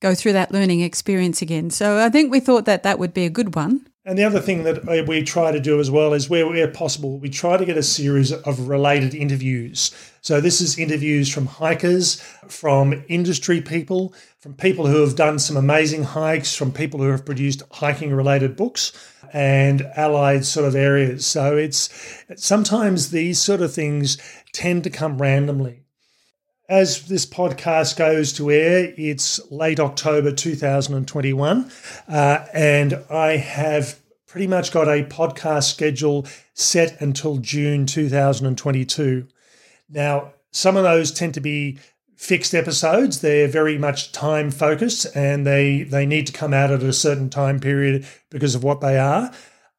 go 0.01 0.15
through 0.15 0.33
that 0.33 0.53
learning 0.53 0.81
experience 0.81 1.43
again. 1.43 1.71
So 1.71 1.99
I 1.99 2.09
think 2.09 2.31
we 2.31 2.41
thought 2.41 2.65
that 2.67 2.83
that 2.83 2.99
would 2.99 3.15
be 3.15 3.25
a 3.25 3.31
good 3.31 3.55
one. 3.55 3.87
And 4.09 4.17
the 4.17 4.23
other 4.23 4.39
thing 4.39 4.63
that 4.63 5.05
we 5.09 5.25
try 5.25 5.51
to 5.51 5.59
do 5.59 5.81
as 5.81 5.91
well 5.91 6.15
is 6.15 6.31
where, 6.31 6.47
where 6.47 6.69
possible, 6.69 7.19
we 7.19 7.29
try 7.29 7.57
to 7.57 7.65
get 7.65 7.77
a 7.77 7.83
series 7.83 8.31
of 8.33 8.69
related 8.69 9.17
interviews. 9.17 9.91
So 10.21 10.41
this 10.41 10.61
is 10.61 10.79
interviews 10.79 11.29
from 11.33 11.47
hikers, 11.47 12.21
from 12.47 13.05
industry 13.09 13.61
people, 13.61 14.15
from 14.39 14.55
people 14.55 14.87
who 14.87 15.01
have 15.01 15.17
done 15.17 15.41
some 15.41 15.57
amazing 15.57 16.05
hikes, 16.05 16.55
from 16.55 16.71
people 16.71 17.01
who 17.01 17.09
have 17.09 17.27
produced 17.27 17.65
hiking 17.73 18.15
related 18.15 18.55
books 18.55 18.93
and 19.33 19.83
allied 19.97 20.45
sort 20.45 20.67
of 20.67 20.77
areas. 20.77 21.27
So 21.27 21.57
it's 21.57 21.91
sometimes 22.37 23.11
these 23.11 23.41
sort 23.41 23.61
of 23.61 23.75
things 23.75 24.19
tend 24.53 24.85
to 24.85 24.91
come 24.91 25.19
randomly. 25.19 25.86
As 26.69 27.07
this 27.07 27.25
podcast 27.25 27.97
goes 27.97 28.33
to 28.33 28.51
air, 28.51 28.93
it's 28.97 29.41
late 29.53 29.79
October 29.79 30.33
2021, 30.33 31.71
uh, 32.09 32.47
and 32.53 33.05
I 33.09 33.37
have 33.37 34.01
pretty 34.27 34.49
much 34.49 34.73
got 34.73 34.89
a 34.89 35.05
podcast 35.05 35.71
schedule 35.71 36.27
set 36.55 37.01
until 37.01 37.37
June 37.37 37.87
2022. 37.87 39.29
Now, 39.89 40.33
some 40.51 40.77
of 40.77 40.83
those 40.83 41.13
tend 41.13 41.35
to 41.35 41.41
be 41.41 41.79
fixed 42.17 42.53
episodes. 42.53 43.21
They're 43.21 43.47
very 43.47 43.79
much 43.79 44.11
time 44.11 44.51
focused 44.51 45.07
and 45.15 45.47
they, 45.47 45.85
they 45.85 46.05
need 46.05 46.27
to 46.27 46.33
come 46.33 46.53
out 46.53 46.73
at 46.73 46.83
a 46.83 46.93
certain 46.93 47.31
time 47.31 47.61
period 47.61 48.07
because 48.29 48.57
of 48.57 48.65
what 48.65 48.81
they 48.81 48.99
are. 48.99 49.31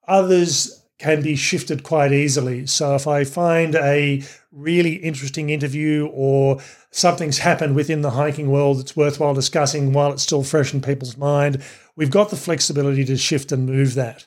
Others 0.08 0.82
can 0.98 1.22
be 1.22 1.36
shifted 1.36 1.84
quite 1.84 2.12
easily. 2.12 2.66
So 2.66 2.96
if 2.96 3.08
I 3.08 3.24
find 3.24 3.76
a 3.76 4.24
really 4.52 4.96
interesting 4.96 5.50
interview 5.50 6.08
or 6.08 6.60
something's 6.90 7.40
happened 7.40 7.76
within 7.76 8.02
the 8.02 8.12
hiking 8.12 8.50
world 8.50 8.80
that's 8.80 8.96
worthwhile 8.96 9.36
discussing 9.36 9.94
while 9.94 10.12
it's 10.12 10.24
still 10.24 10.44
fresh 10.44 10.74
in 10.74 10.82
people's 10.82 11.18
mind, 11.18 11.62
we've 11.96 12.10
got 12.10 12.30
the 12.30 12.36
flexibility 12.36 13.06
to 13.06 13.18
shift 13.18 13.52
and 13.52 13.68
move 13.68 13.94
that. 13.94 14.26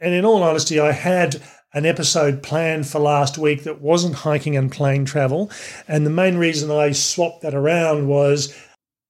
And 0.00 0.14
in 0.14 0.24
all 0.24 0.42
honesty, 0.42 0.80
I 0.80 0.92
had 0.92 1.42
an 1.74 1.84
episode 1.84 2.42
planned 2.42 2.86
for 2.86 2.98
last 2.98 3.36
week 3.36 3.64
that 3.64 3.82
wasn't 3.82 4.14
hiking 4.14 4.56
and 4.56 4.72
plane 4.72 5.04
travel. 5.04 5.50
And 5.86 6.06
the 6.06 6.10
main 6.10 6.38
reason 6.38 6.70
I 6.70 6.92
swapped 6.92 7.42
that 7.42 7.54
around 7.54 8.08
was 8.08 8.56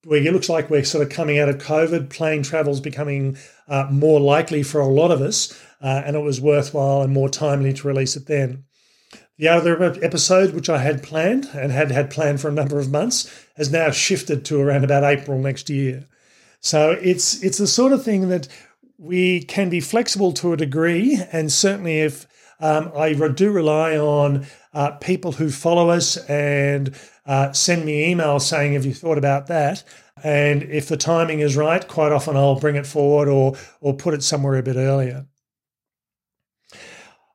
it 0.09 0.33
looks 0.33 0.49
like 0.49 0.69
we're 0.69 0.83
sort 0.83 1.05
of 1.05 1.11
coming 1.11 1.39
out 1.39 1.49
of 1.49 1.57
COVID, 1.57 2.09
plane 2.09 2.43
travel's 2.43 2.79
becoming 2.79 3.37
uh, 3.67 3.87
more 3.91 4.19
likely 4.19 4.63
for 4.63 4.79
a 4.79 4.87
lot 4.87 5.11
of 5.11 5.21
us, 5.21 5.51
uh, 5.81 6.03
and 6.05 6.15
it 6.15 6.21
was 6.21 6.41
worthwhile 6.41 7.01
and 7.01 7.13
more 7.13 7.29
timely 7.29 7.73
to 7.73 7.87
release 7.87 8.15
it 8.15 8.25
then. 8.27 8.63
The 9.37 9.49
other 9.49 9.83
episode, 10.03 10.53
which 10.53 10.69
I 10.69 10.79
had 10.79 11.03
planned 11.03 11.49
and 11.53 11.71
had 11.71 11.91
had 11.91 12.09
planned 12.09 12.41
for 12.41 12.47
a 12.47 12.53
number 12.53 12.79
of 12.79 12.91
months, 12.91 13.29
has 13.55 13.71
now 13.71 13.91
shifted 13.91 14.45
to 14.45 14.59
around 14.59 14.83
about 14.83 15.03
April 15.03 15.37
next 15.37 15.69
year. 15.69 16.05
So 16.59 16.91
it's 16.91 17.43
it's 17.43 17.59
the 17.59 17.67
sort 17.67 17.91
of 17.91 18.03
thing 18.03 18.29
that 18.29 18.47
we 18.97 19.43
can 19.43 19.69
be 19.69 19.79
flexible 19.79 20.31
to 20.33 20.53
a 20.53 20.57
degree, 20.57 21.21
and 21.31 21.51
certainly 21.51 21.99
if 21.99 22.25
um, 22.59 22.91
I 22.95 23.13
do 23.13 23.51
rely 23.51 23.97
on 23.97 24.45
uh, 24.73 24.91
people 24.91 25.33
who 25.33 25.49
follow 25.49 25.89
us 25.89 26.17
and 26.27 26.95
uh, 27.25 27.51
send 27.53 27.85
me 27.85 28.13
emails 28.13 28.41
saying, 28.41 28.73
"Have 28.73 28.85
you 28.85 28.93
thought 28.93 29.17
about 29.17 29.47
that?" 29.47 29.83
And 30.23 30.63
if 30.63 30.87
the 30.87 30.97
timing 30.97 31.39
is 31.39 31.55
right, 31.55 31.87
quite 31.87 32.11
often 32.11 32.35
I'll 32.35 32.59
bring 32.59 32.75
it 32.75 32.87
forward 32.87 33.27
or 33.27 33.55
or 33.81 33.95
put 33.95 34.13
it 34.13 34.23
somewhere 34.23 34.57
a 34.57 34.63
bit 34.63 34.75
earlier. 34.75 35.27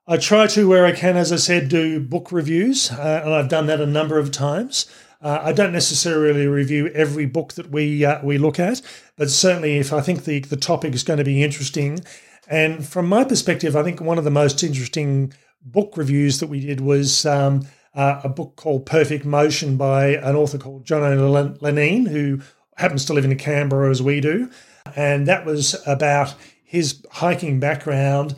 I 0.07 0.17
try 0.17 0.49
to, 0.49 0.69
where 0.69 0.85
I 0.85 0.91
can, 0.91 1.17
as 1.17 1.33
I 1.33 1.37
said, 1.37 1.69
do 1.69 2.01
book 2.01 2.33
reviews, 2.33 2.91
uh, 2.91 3.23
and 3.25 3.33
I've 3.33 3.49
done 3.49 3.67
that 3.67 3.81
a 3.81 3.87
number 3.87 4.19
of 4.19 4.33
times. 4.33 4.87
Uh, 5.23 5.39
I 5.41 5.53
don't 5.53 5.73
necessarily 5.73 6.49
review 6.49 6.89
every 6.89 7.27
book 7.27 7.53
that 7.53 7.71
we 7.71 8.05
uh, 8.05 8.21
we 8.25 8.39
look 8.39 8.59
at, 8.59 8.83
but 9.17 9.31
certainly 9.31 9.79
if 9.79 9.93
I 9.93 10.01
think 10.01 10.25
the 10.25 10.41
the 10.41 10.57
topic 10.57 10.95
is 10.95 11.05
going 11.05 11.19
to 11.19 11.25
be 11.25 11.45
interesting, 11.45 12.01
and 12.49 12.87
from 12.87 13.07
my 13.07 13.25
perspective, 13.25 13.77
I 13.77 13.83
think 13.83 14.01
one 14.01 14.19
of 14.19 14.25
the 14.25 14.31
most 14.31 14.63
interesting 14.63 15.33
book 15.65 15.97
reviews 15.97 16.41
that 16.41 16.49
we 16.49 16.61
did 16.61 16.81
was 16.81 17.25
um, 17.25 17.67
uh, 17.95 18.21
a 18.25 18.29
book 18.29 18.57
called 18.57 18.87
Perfect 18.87 19.25
Motion 19.25 19.77
by 19.77 20.17
an 20.17 20.35
author 20.35 20.59
called 20.59 20.85
Jono 20.85 21.59
Lineen, 21.59 22.09
who 22.09 22.41
happens 22.77 23.05
to 23.07 23.13
live 23.13 23.25
in 23.25 23.37
Canberra 23.37 23.91
as 23.91 24.03
we 24.03 24.21
do, 24.21 24.51
and 24.97 25.27
that 25.27 25.45
was 25.45 25.81
about 25.87 26.35
his 26.65 27.05
hiking 27.11 27.61
background 27.61 28.35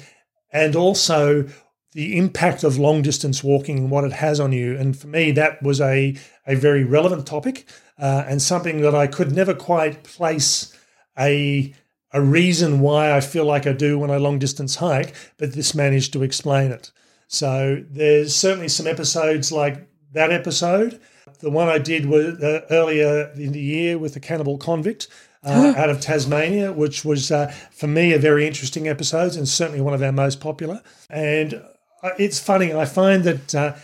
and 0.52 0.74
also 0.76 1.46
the 1.92 2.18
impact 2.18 2.64
of 2.64 2.76
long 2.76 3.02
distance 3.02 3.44
walking 3.44 3.78
and 3.78 3.90
what 3.90 4.04
it 4.04 4.12
has 4.12 4.40
on 4.40 4.52
you. 4.52 4.76
And 4.76 4.96
for 4.96 5.06
me, 5.06 5.30
that 5.32 5.62
was 5.62 5.80
a, 5.80 6.16
a 6.46 6.56
very 6.56 6.82
relevant 6.82 7.26
topic 7.26 7.68
uh, 7.98 8.24
and 8.26 8.42
something 8.42 8.80
that 8.80 8.94
I 8.94 9.06
could 9.06 9.32
never 9.32 9.54
quite 9.54 10.02
place 10.02 10.76
a, 11.16 11.72
a 12.14 12.20
reason 12.20 12.78
why 12.78 13.14
I 13.14 13.20
feel 13.20 13.44
like 13.44 13.66
I 13.66 13.72
do 13.72 13.98
when 13.98 14.10
I 14.10 14.16
long 14.16 14.38
distance 14.38 14.76
hike, 14.76 15.14
but 15.36 15.52
this 15.52 15.74
managed 15.74 16.12
to 16.12 16.22
explain 16.22 16.70
it. 16.70 16.92
So 17.26 17.84
there's 17.90 18.34
certainly 18.34 18.68
some 18.68 18.86
episodes 18.86 19.50
like 19.50 19.88
that 20.12 20.30
episode. 20.30 21.00
The 21.40 21.50
one 21.50 21.68
I 21.68 21.78
did 21.78 22.06
was 22.06 22.40
uh, 22.40 22.64
earlier 22.70 23.32
in 23.34 23.50
the 23.50 23.60
year 23.60 23.98
with 23.98 24.14
the 24.14 24.20
cannibal 24.20 24.58
convict 24.58 25.08
uh, 25.42 25.74
out 25.76 25.90
of 25.90 26.00
Tasmania, 26.00 26.72
which 26.72 27.04
was 27.04 27.32
uh, 27.32 27.48
for 27.72 27.88
me 27.88 28.12
a 28.12 28.18
very 28.18 28.46
interesting 28.46 28.86
episode 28.86 29.34
and 29.34 29.48
certainly 29.48 29.80
one 29.80 29.92
of 29.92 30.02
our 30.02 30.12
most 30.12 30.40
popular. 30.40 30.82
And 31.10 31.54
uh, 32.00 32.10
it's 32.16 32.38
funny, 32.38 32.72
I 32.72 32.84
find 32.84 33.24
that 33.24 33.54
uh, 33.56 33.74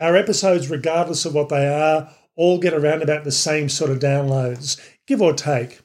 our 0.00 0.16
episodes, 0.16 0.70
regardless 0.70 1.26
of 1.26 1.34
what 1.34 1.50
they 1.50 1.68
are, 1.68 2.10
all 2.36 2.58
get 2.58 2.72
around 2.72 3.02
about 3.02 3.24
the 3.24 3.32
same 3.32 3.68
sort 3.68 3.90
of 3.90 3.98
downloads, 3.98 4.80
give 5.06 5.20
or 5.20 5.34
take. 5.34 5.80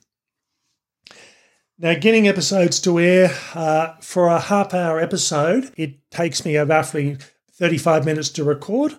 Now, 1.81 1.95
getting 1.95 2.27
episodes 2.27 2.79
to 2.81 2.99
air 2.99 3.35
uh, 3.55 3.95
for 4.01 4.27
a 4.27 4.39
half 4.39 4.71
hour 4.71 4.99
episode, 4.99 5.71
it 5.75 6.11
takes 6.11 6.45
me 6.45 6.55
roughly 6.55 7.17
35 7.53 8.05
minutes 8.05 8.29
to 8.29 8.43
record. 8.43 8.93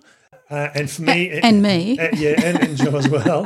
Uh, 0.49 0.67
and 0.75 0.91
for 0.91 1.03
me, 1.03 1.29
and 1.29 1.61
me, 1.61 1.97
uh, 1.99 2.09
yeah, 2.13 2.35
and, 2.43 2.61
and 2.61 2.75
Jill 2.75 2.97
as 2.97 3.07
well. 3.07 3.45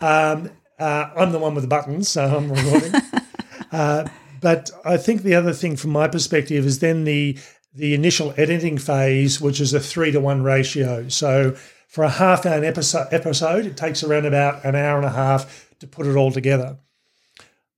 Um, 0.00 0.50
uh, 0.78 1.10
I'm 1.16 1.32
the 1.32 1.40
one 1.40 1.56
with 1.56 1.64
the 1.64 1.68
buttons, 1.68 2.08
so 2.08 2.24
I'm 2.36 2.52
recording. 2.52 2.92
uh, 3.72 4.08
but 4.40 4.70
I 4.84 4.98
think 4.98 5.22
the 5.22 5.34
other 5.34 5.52
thing 5.52 5.74
from 5.74 5.90
my 5.90 6.06
perspective 6.06 6.64
is 6.64 6.78
then 6.78 7.02
the 7.02 7.36
the 7.74 7.92
initial 7.92 8.34
editing 8.36 8.78
phase, 8.78 9.40
which 9.40 9.60
is 9.60 9.74
a 9.74 9.80
three 9.80 10.12
to 10.12 10.20
one 10.20 10.44
ratio. 10.44 11.08
So 11.08 11.56
for 11.88 12.04
a 12.04 12.08
half 12.08 12.46
hour 12.46 12.64
episode, 12.64 13.08
episode, 13.10 13.66
it 13.66 13.76
takes 13.76 14.04
around 14.04 14.26
about 14.26 14.64
an 14.64 14.76
hour 14.76 14.96
and 14.96 15.06
a 15.06 15.10
half 15.10 15.74
to 15.80 15.88
put 15.88 16.06
it 16.06 16.14
all 16.14 16.30
together. 16.30 16.78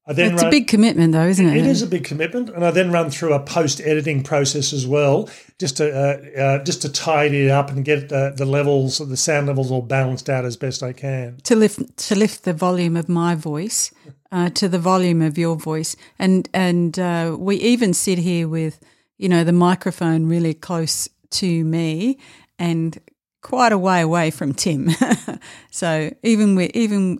I 0.08 0.14
then 0.14 0.32
it's 0.32 0.42
run, 0.42 0.48
a 0.48 0.50
big 0.50 0.66
commitment, 0.68 1.12
though, 1.12 1.26
isn't 1.26 1.46
it? 1.46 1.58
It 1.58 1.66
is 1.66 1.82
a 1.82 1.86
big 1.86 2.02
commitment, 2.02 2.48
and 2.48 2.64
I 2.64 2.70
then 2.70 2.90
run 2.90 3.10
through 3.10 3.34
a 3.34 3.40
post 3.40 3.78
editing 3.82 4.22
process 4.22 4.72
as 4.72 4.86
well, 4.86 5.28
just 5.58 5.76
to 5.76 5.94
uh, 5.94 6.40
uh, 6.40 6.64
just 6.64 6.80
to 6.82 6.88
tidy 6.88 7.46
it 7.46 7.50
up 7.50 7.70
and 7.70 7.84
get 7.84 8.10
uh, 8.10 8.30
the 8.30 8.46
levels, 8.46 8.98
the 8.98 9.18
sound 9.18 9.48
levels, 9.48 9.70
all 9.70 9.82
balanced 9.82 10.30
out 10.30 10.46
as 10.46 10.56
best 10.56 10.82
I 10.82 10.94
can. 10.94 11.36
To 11.44 11.54
lift 11.54 11.98
to 12.08 12.14
lift 12.14 12.44
the 12.44 12.54
volume 12.54 12.96
of 12.96 13.10
my 13.10 13.34
voice 13.34 13.92
uh, 14.32 14.48
to 14.50 14.68
the 14.68 14.78
volume 14.78 15.20
of 15.20 15.36
your 15.36 15.56
voice, 15.56 15.94
and 16.18 16.48
and 16.54 16.98
uh, 16.98 17.36
we 17.38 17.56
even 17.56 17.92
sit 17.92 18.18
here 18.18 18.48
with 18.48 18.80
you 19.18 19.28
know 19.28 19.44
the 19.44 19.52
microphone 19.52 20.26
really 20.26 20.54
close 20.54 21.08
to 21.30 21.64
me, 21.64 22.18
and 22.58 22.98
quite 23.42 23.72
a 23.72 23.78
way 23.78 24.00
away 24.00 24.30
from 24.30 24.54
Tim. 24.54 24.88
so 25.70 26.10
even 26.22 26.54
we 26.54 26.66
even 26.74 27.18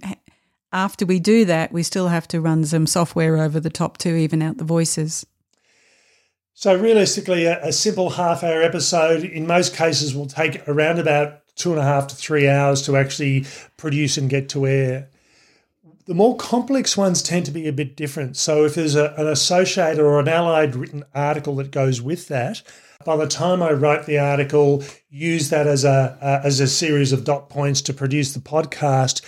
after 0.72 1.06
we 1.06 1.18
do 1.18 1.44
that, 1.46 1.72
we 1.72 1.82
still 1.82 2.08
have 2.08 2.28
to 2.28 2.40
run 2.40 2.64
some 2.64 2.86
software 2.86 3.38
over 3.38 3.58
the 3.60 3.70
top 3.70 3.98
to 3.98 4.14
even 4.14 4.42
out 4.42 4.58
the 4.58 4.64
voices. 4.64 5.26
So, 6.54 6.74
realistically, 6.76 7.44
a, 7.44 7.64
a 7.64 7.72
simple 7.72 8.10
half 8.10 8.42
hour 8.42 8.62
episode 8.62 9.22
in 9.22 9.46
most 9.46 9.74
cases 9.74 10.14
will 10.14 10.26
take 10.26 10.66
around 10.68 10.98
about 10.98 11.40
two 11.54 11.70
and 11.70 11.78
a 11.78 11.84
half 11.84 12.08
to 12.08 12.16
three 12.16 12.48
hours 12.48 12.82
to 12.82 12.96
actually 12.96 13.46
produce 13.76 14.16
and 14.16 14.28
get 14.28 14.48
to 14.50 14.66
air. 14.66 15.08
The 16.06 16.14
more 16.14 16.36
complex 16.36 16.96
ones 16.96 17.22
tend 17.22 17.46
to 17.46 17.52
be 17.52 17.68
a 17.68 17.72
bit 17.72 17.96
different. 17.96 18.36
So, 18.36 18.64
if 18.64 18.74
there's 18.74 18.96
a, 18.96 19.14
an 19.16 19.28
associated 19.28 20.00
or 20.00 20.18
an 20.18 20.28
allied 20.28 20.74
written 20.74 21.04
article 21.14 21.54
that 21.56 21.70
goes 21.70 22.02
with 22.02 22.28
that, 22.28 22.62
by 23.04 23.16
the 23.16 23.28
time 23.28 23.62
I 23.62 23.70
write 23.72 24.06
the 24.06 24.18
article, 24.18 24.82
use 25.08 25.50
that 25.50 25.68
as 25.68 25.84
a 25.84 26.40
as 26.44 26.58
a 26.58 26.66
series 26.66 27.12
of 27.12 27.24
dot 27.24 27.48
points 27.48 27.80
to 27.82 27.94
produce 27.94 28.34
the 28.34 28.40
podcast, 28.40 29.22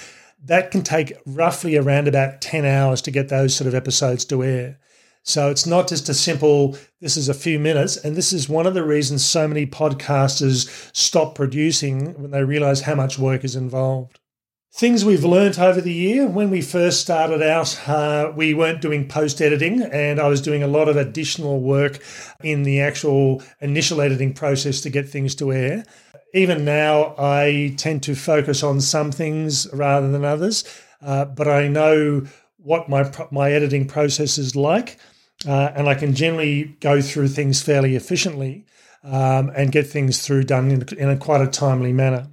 that 0.44 0.70
can 0.70 0.82
take 0.82 1.12
roughly 1.26 1.76
around 1.76 2.08
about 2.08 2.40
ten 2.40 2.64
hours 2.64 3.02
to 3.02 3.10
get 3.10 3.28
those 3.28 3.54
sort 3.54 3.68
of 3.68 3.74
episodes 3.74 4.24
to 4.26 4.42
air. 4.42 4.78
So 5.22 5.50
it's 5.50 5.66
not 5.66 5.86
just 5.86 6.08
a 6.08 6.14
simple, 6.14 6.78
this 7.00 7.16
is 7.16 7.28
a 7.28 7.34
few 7.34 7.58
minutes. 7.58 7.98
And 7.98 8.16
this 8.16 8.32
is 8.32 8.48
one 8.48 8.66
of 8.66 8.72
the 8.72 8.82
reasons 8.82 9.24
so 9.24 9.46
many 9.46 9.66
podcasters 9.66 10.90
stop 10.96 11.34
producing 11.34 12.14
when 12.20 12.30
they 12.30 12.42
realize 12.42 12.80
how 12.80 12.94
much 12.94 13.18
work 13.18 13.44
is 13.44 13.54
involved. 13.54 14.18
Things 14.72 15.04
we've 15.04 15.24
learnt 15.24 15.58
over 15.58 15.80
the 15.80 15.92
year. 15.92 16.26
When 16.26 16.48
we 16.48 16.62
first 16.62 17.00
started 17.00 17.42
out, 17.42 17.88
uh, 17.88 18.32
we 18.34 18.54
weren't 18.54 18.80
doing 18.80 19.08
post 19.08 19.42
editing, 19.42 19.82
and 19.82 20.20
I 20.20 20.28
was 20.28 20.40
doing 20.40 20.62
a 20.62 20.68
lot 20.68 20.88
of 20.88 20.96
additional 20.96 21.60
work 21.60 21.98
in 22.42 22.62
the 22.62 22.80
actual 22.80 23.42
initial 23.60 24.00
editing 24.00 24.32
process 24.32 24.80
to 24.82 24.90
get 24.90 25.08
things 25.08 25.34
to 25.34 25.52
air. 25.52 25.84
Even 26.32 26.64
now, 26.64 27.14
I 27.18 27.74
tend 27.76 28.02
to 28.04 28.14
focus 28.14 28.62
on 28.62 28.80
some 28.80 29.10
things 29.10 29.66
rather 29.72 30.10
than 30.10 30.24
others, 30.24 30.64
uh, 31.02 31.24
but 31.24 31.48
I 31.48 31.68
know 31.68 32.26
what 32.58 32.88
my 32.88 33.10
my 33.30 33.50
editing 33.52 33.86
process 33.86 34.38
is 34.38 34.54
like, 34.54 34.98
uh, 35.46 35.72
and 35.74 35.88
I 35.88 35.94
can 35.94 36.14
generally 36.14 36.76
go 36.80 37.00
through 37.00 37.28
things 37.28 37.62
fairly 37.62 37.96
efficiently 37.96 38.66
um, 39.02 39.50
and 39.56 39.72
get 39.72 39.86
things 39.86 40.24
through 40.24 40.44
done 40.44 40.70
in, 40.70 40.98
in 40.98 41.08
a 41.08 41.16
quite 41.16 41.40
a 41.40 41.46
timely 41.46 41.92
manner. 41.92 42.28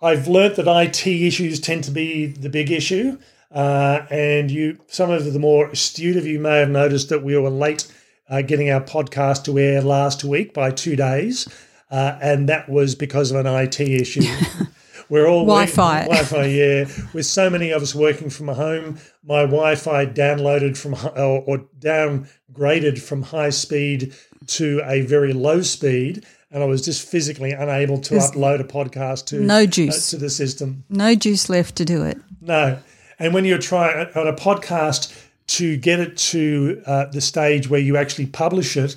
I've 0.00 0.28
learnt 0.28 0.56
that 0.56 0.68
IT 0.68 1.06
issues 1.06 1.58
tend 1.58 1.84
to 1.84 1.90
be 1.90 2.26
the 2.26 2.50
big 2.50 2.70
issue, 2.70 3.18
uh, 3.50 4.06
and 4.10 4.50
you 4.50 4.78
some 4.86 5.10
of 5.10 5.32
the 5.32 5.38
more 5.38 5.70
astute 5.70 6.16
of 6.16 6.26
you 6.26 6.38
may 6.38 6.58
have 6.58 6.70
noticed 6.70 7.08
that 7.08 7.24
we 7.24 7.36
were 7.36 7.50
late 7.50 7.90
uh, 8.28 8.42
getting 8.42 8.70
our 8.70 8.80
podcast 8.80 9.44
to 9.44 9.58
air 9.58 9.80
last 9.80 10.22
week 10.22 10.52
by 10.52 10.70
two 10.70 10.96
days, 10.96 11.48
uh, 11.90 12.18
and 12.20 12.48
that 12.48 12.68
was 12.68 12.94
because 12.94 13.30
of 13.30 13.44
an 13.44 13.46
IT 13.46 13.80
issue. 13.80 14.22
We're 15.08 15.28
all 15.28 15.44
Wi-Fi. 15.44 16.02
Wi-Fi, 16.06 16.46
yeah. 16.46 16.88
With 17.14 17.26
so 17.26 17.48
many 17.48 17.70
of 17.70 17.80
us 17.80 17.94
working 17.94 18.28
from 18.28 18.48
home, 18.48 18.98
my 19.24 19.42
Wi-Fi 19.42 20.06
downloaded 20.06 20.76
from 20.76 20.94
or, 21.16 21.42
or 21.46 21.58
downgraded 21.78 23.00
from 23.00 23.22
high 23.22 23.50
speed 23.50 24.14
to 24.46 24.80
a 24.84 25.02
very 25.02 25.32
low 25.32 25.62
speed, 25.62 26.24
and 26.50 26.62
I 26.62 26.66
was 26.66 26.84
just 26.84 27.08
physically 27.08 27.52
unable 27.52 28.00
to 28.00 28.14
upload 28.14 28.60
a 28.60 28.64
podcast 28.64 29.26
to 29.26 29.40
no 29.40 29.64
juice 29.66 30.12
uh, 30.12 30.16
to 30.16 30.22
the 30.22 30.30
system. 30.30 30.84
No 30.88 31.14
juice 31.14 31.48
left 31.48 31.76
to 31.76 31.84
do 31.84 32.02
it. 32.02 32.18
No, 32.40 32.78
and 33.18 33.32
when 33.32 33.44
you're 33.44 33.58
trying 33.58 34.08
on 34.14 34.26
a 34.26 34.32
podcast 34.32 35.24
to 35.48 35.76
get 35.76 36.00
it 36.00 36.16
to 36.16 36.82
uh, 36.86 37.06
the 37.06 37.20
stage 37.20 37.70
where 37.70 37.80
you 37.80 37.96
actually 37.96 38.26
publish 38.26 38.76
it, 38.76 38.96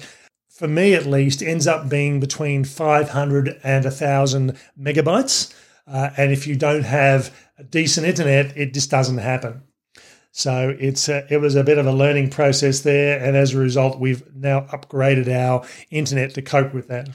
for 0.59 0.67
me 0.67 0.93
at 0.93 1.05
least, 1.05 1.41
ends 1.41 1.67
up 1.67 1.87
being 1.87 2.19
between 2.19 2.65
500 2.65 3.61
and 3.63 3.85
1,000 3.85 4.57
megabytes. 4.77 5.53
Uh, 5.87 6.09
and 6.17 6.33
if 6.33 6.45
you 6.47 6.57
don't 6.57 6.83
have 6.83 7.33
a 7.57 7.63
decent 7.63 8.05
internet, 8.05 8.57
it 8.57 8.73
just 8.73 8.91
doesn't 8.91 9.19
happen. 9.19 9.63
So 10.33 10.75
it's 10.77 11.07
a, 11.07 11.25
it 11.33 11.37
was 11.37 11.55
a 11.55 11.63
bit 11.63 11.77
of 11.77 11.87
a 11.87 11.93
learning 11.93 12.31
process 12.31 12.81
there, 12.81 13.23
and 13.23 13.37
as 13.37 13.53
a 13.53 13.57
result, 13.57 13.99
we've 13.99 14.21
now 14.35 14.67
upgraded 14.73 15.29
our 15.29 15.65
internet 15.91 16.33
to 16.33 16.41
cope 16.41 16.73
with 16.73 16.89
that. 16.89 17.07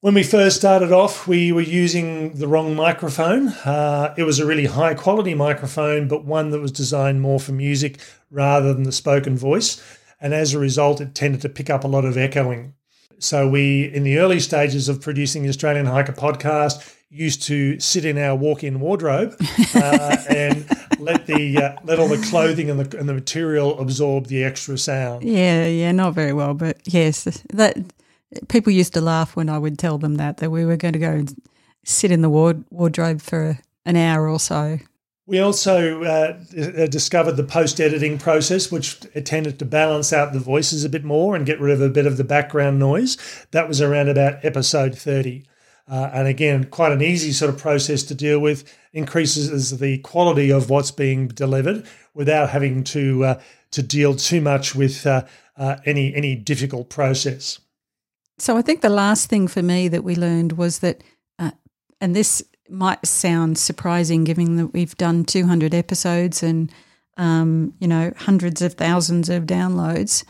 When 0.00 0.14
we 0.14 0.22
first 0.22 0.56
started 0.56 0.92
off, 0.92 1.26
we 1.26 1.50
were 1.50 1.62
using 1.62 2.34
the 2.34 2.46
wrong 2.46 2.76
microphone. 2.76 3.48
Uh, 3.48 4.14
it 4.16 4.22
was 4.22 4.38
a 4.38 4.46
really 4.46 4.66
high 4.66 4.94
quality 4.94 5.34
microphone, 5.34 6.06
but 6.06 6.24
one 6.24 6.50
that 6.50 6.60
was 6.60 6.70
designed 6.70 7.22
more 7.22 7.40
for 7.40 7.50
music 7.50 7.98
rather 8.30 8.72
than 8.72 8.84
the 8.84 8.92
spoken 8.92 9.36
voice. 9.36 9.82
And 10.20 10.32
as 10.32 10.54
a 10.54 10.60
result, 10.60 11.00
it 11.00 11.16
tended 11.16 11.40
to 11.40 11.48
pick 11.48 11.68
up 11.68 11.82
a 11.82 11.88
lot 11.88 12.04
of 12.04 12.16
echoing. 12.16 12.74
So 13.24 13.48
we, 13.48 13.84
in 13.84 14.04
the 14.04 14.18
early 14.18 14.38
stages 14.38 14.88
of 14.88 15.00
producing 15.00 15.42
the 15.42 15.48
Australian 15.48 15.86
Hiker 15.86 16.12
podcast, 16.12 16.94
used 17.10 17.42
to 17.44 17.78
sit 17.78 18.04
in 18.04 18.18
our 18.18 18.34
walk-in 18.34 18.80
wardrobe 18.80 19.36
uh, 19.74 20.16
and 20.28 20.66
let 20.98 21.26
the 21.26 21.56
uh, 21.56 21.76
let 21.84 22.00
all 22.00 22.08
the 22.08 22.18
clothing 22.28 22.68
and 22.70 22.80
the 22.80 22.98
and 22.98 23.08
the 23.08 23.14
material 23.14 23.78
absorb 23.78 24.26
the 24.26 24.42
extra 24.42 24.76
sound. 24.76 25.22
Yeah, 25.22 25.66
yeah, 25.66 25.92
not 25.92 26.14
very 26.14 26.32
well, 26.32 26.54
but 26.54 26.78
yes, 26.84 27.24
that 27.52 27.76
people 28.48 28.72
used 28.72 28.94
to 28.94 29.00
laugh 29.00 29.36
when 29.36 29.48
I 29.48 29.58
would 29.58 29.78
tell 29.78 29.96
them 29.96 30.16
that 30.16 30.38
that 30.38 30.50
we 30.50 30.64
were 30.64 30.76
going 30.76 30.94
to 30.94 30.98
go 30.98 31.10
and 31.10 31.34
sit 31.84 32.10
in 32.10 32.20
the 32.20 32.30
ward, 32.30 32.64
wardrobe 32.70 33.20
for 33.20 33.58
an 33.86 33.96
hour 33.96 34.28
or 34.28 34.40
so. 34.40 34.78
We 35.26 35.38
also 35.38 36.02
uh, 36.02 36.32
discovered 36.86 37.32
the 37.32 37.44
post 37.44 37.80
editing 37.80 38.18
process, 38.18 38.70
which 38.70 39.00
tended 39.24 39.58
to 39.58 39.64
balance 39.64 40.12
out 40.12 40.34
the 40.34 40.38
voices 40.38 40.84
a 40.84 40.90
bit 40.90 41.02
more 41.02 41.34
and 41.34 41.46
get 41.46 41.60
rid 41.60 41.72
of 41.72 41.80
a 41.80 41.88
bit 41.88 42.06
of 42.06 42.18
the 42.18 42.24
background 42.24 42.78
noise. 42.78 43.16
That 43.52 43.66
was 43.66 43.80
around 43.80 44.10
about 44.10 44.44
episode 44.44 44.96
30. 44.98 45.44
Uh, 45.88 46.10
and 46.12 46.28
again, 46.28 46.64
quite 46.64 46.92
an 46.92 47.02
easy 47.02 47.32
sort 47.32 47.52
of 47.52 47.58
process 47.58 48.02
to 48.04 48.14
deal 48.14 48.38
with, 48.38 48.70
increases 48.92 49.78
the 49.78 49.98
quality 49.98 50.50
of 50.50 50.70
what's 50.70 50.90
being 50.90 51.28
delivered 51.28 51.86
without 52.14 52.50
having 52.50 52.84
to 52.84 53.24
uh, 53.24 53.40
to 53.70 53.82
deal 53.82 54.14
too 54.14 54.40
much 54.40 54.74
with 54.74 55.06
uh, 55.06 55.24
uh, 55.56 55.76
any 55.84 56.14
any 56.14 56.36
difficult 56.36 56.88
process. 56.88 57.58
So 58.38 58.56
I 58.56 58.62
think 58.62 58.80
the 58.80 58.88
last 58.88 59.28
thing 59.28 59.46
for 59.46 59.62
me 59.62 59.88
that 59.88 60.04
we 60.04 60.16
learned 60.16 60.52
was 60.52 60.80
that, 60.80 61.02
uh, 61.38 61.52
and 62.00 62.16
this 62.16 62.42
might 62.68 63.06
sound 63.06 63.58
surprising, 63.58 64.24
given 64.24 64.56
that 64.56 64.68
we've 64.68 64.96
done 64.96 65.24
200 65.24 65.74
episodes 65.74 66.42
and 66.42 66.72
um, 67.16 67.74
you 67.78 67.86
know 67.86 68.12
hundreds 68.16 68.62
of 68.62 68.74
thousands 68.74 69.28
of 69.28 69.44
downloads. 69.44 70.24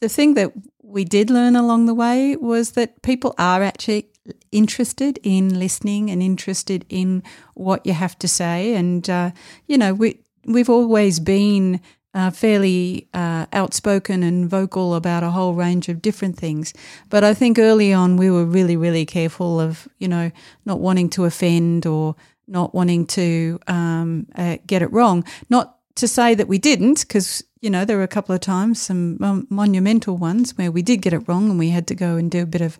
The 0.00 0.08
thing 0.08 0.34
that 0.34 0.52
we 0.82 1.04
did 1.04 1.30
learn 1.30 1.56
along 1.56 1.86
the 1.86 1.94
way 1.94 2.36
was 2.36 2.72
that 2.72 3.00
people 3.02 3.34
are 3.38 3.62
actually 3.62 4.08
interested 4.50 5.18
in 5.22 5.58
listening 5.58 6.10
and 6.10 6.22
interested 6.22 6.84
in 6.88 7.22
what 7.54 7.84
you 7.86 7.92
have 7.92 8.18
to 8.18 8.28
say. 8.28 8.74
And, 8.74 9.08
uh, 9.08 9.30
you 9.66 9.78
know, 9.78 9.94
we, 9.94 10.20
we've 10.44 10.70
always 10.70 11.18
been 11.18 11.80
uh, 12.14 12.30
fairly 12.30 13.08
uh, 13.14 13.46
outspoken 13.52 14.22
and 14.22 14.48
vocal 14.48 14.94
about 14.94 15.22
a 15.22 15.30
whole 15.30 15.54
range 15.54 15.88
of 15.88 16.02
different 16.02 16.36
things. 16.36 16.74
But 17.08 17.24
I 17.24 17.34
think 17.34 17.58
early 17.58 17.92
on 17.92 18.16
we 18.16 18.30
were 18.30 18.44
really, 18.44 18.76
really 18.76 19.06
careful 19.06 19.60
of, 19.60 19.88
you 19.98 20.08
know, 20.08 20.30
not 20.64 20.80
wanting 20.80 21.08
to 21.10 21.24
offend 21.24 21.86
or 21.86 22.14
not 22.46 22.74
wanting 22.74 23.06
to 23.06 23.58
um, 23.66 24.26
uh, 24.36 24.58
get 24.66 24.82
it 24.82 24.92
wrong. 24.92 25.24
Not 25.48 25.78
to 25.94 26.08
say 26.08 26.34
that 26.34 26.48
we 26.48 26.58
didn't, 26.58 27.00
because, 27.00 27.42
you 27.60 27.70
know, 27.70 27.84
there 27.84 27.96
were 27.96 28.02
a 28.02 28.08
couple 28.08 28.34
of 28.34 28.40
times, 28.40 28.80
some 28.80 29.46
monumental 29.48 30.16
ones 30.16 30.56
where 30.58 30.70
we 30.70 30.82
did 30.82 31.02
get 31.02 31.12
it 31.12 31.26
wrong 31.28 31.50
and 31.50 31.58
we 31.58 31.70
had 31.70 31.86
to 31.86 31.94
go 31.94 32.16
and 32.16 32.30
do 32.30 32.42
a 32.42 32.46
bit 32.46 32.60
of 32.60 32.78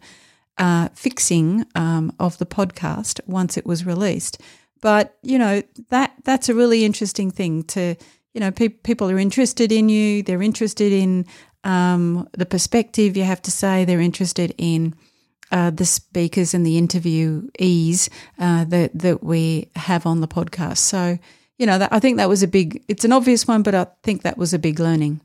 uh, 0.59 0.89
fixing 0.95 1.65
um, 1.75 2.13
of 2.19 2.39
the 2.39 2.47
podcast 2.47 3.21
once 3.27 3.57
it 3.57 3.67
was 3.67 3.87
released. 3.87 4.41
But 4.81 5.17
you 5.23 5.39
know 5.39 5.63
that 5.91 6.13
that's 6.25 6.49
a 6.49 6.55
really 6.55 6.85
interesting 6.85 7.31
thing 7.31 7.63
to 7.65 7.95
you 8.35 8.41
know 8.41 8.51
pe- 8.51 8.69
people 8.69 9.11
are 9.11 9.19
interested 9.19 9.73
in 9.73 9.89
you. 9.89 10.23
They're 10.23 10.43
interested 10.43 10.93
in 10.93 11.27
um, 11.65 12.29
the 12.33 12.47
perspective 12.47 13.17
you 13.17 13.25
have 13.25 13.43
to 13.43 13.51
say. 13.51 13.85
They're 13.85 14.01
interested 14.01 14.55
in 14.59 14.95
uh, 15.51 15.71
the 15.71 15.85
speakers 15.85 16.55
and 16.55 16.67
the 16.67 16.81
interviewees 16.81 18.09
uh, 18.39 18.65
that 18.65 18.99
that 18.99 19.23
we 19.23 19.71
have 19.77 20.07
on 20.07 20.21
the 20.21 20.29
podcast. 20.29 20.79
So 20.79 21.19
you 21.59 21.67
know 21.67 21.79
that, 21.79 21.93
I 21.93 22.01
think 22.01 22.17
that 22.17 22.29
was 22.29 22.43
a 22.43 22.49
big. 22.49 22.83
It's 22.89 23.05
an 23.05 23.13
obvious 23.13 23.47
one, 23.47 23.63
but 23.63 23.75
I 23.75 23.87
think 24.03 24.23
that 24.23 24.39
was 24.39 24.55
a 24.55 24.59
big 24.59 24.81
learning. 24.81 25.21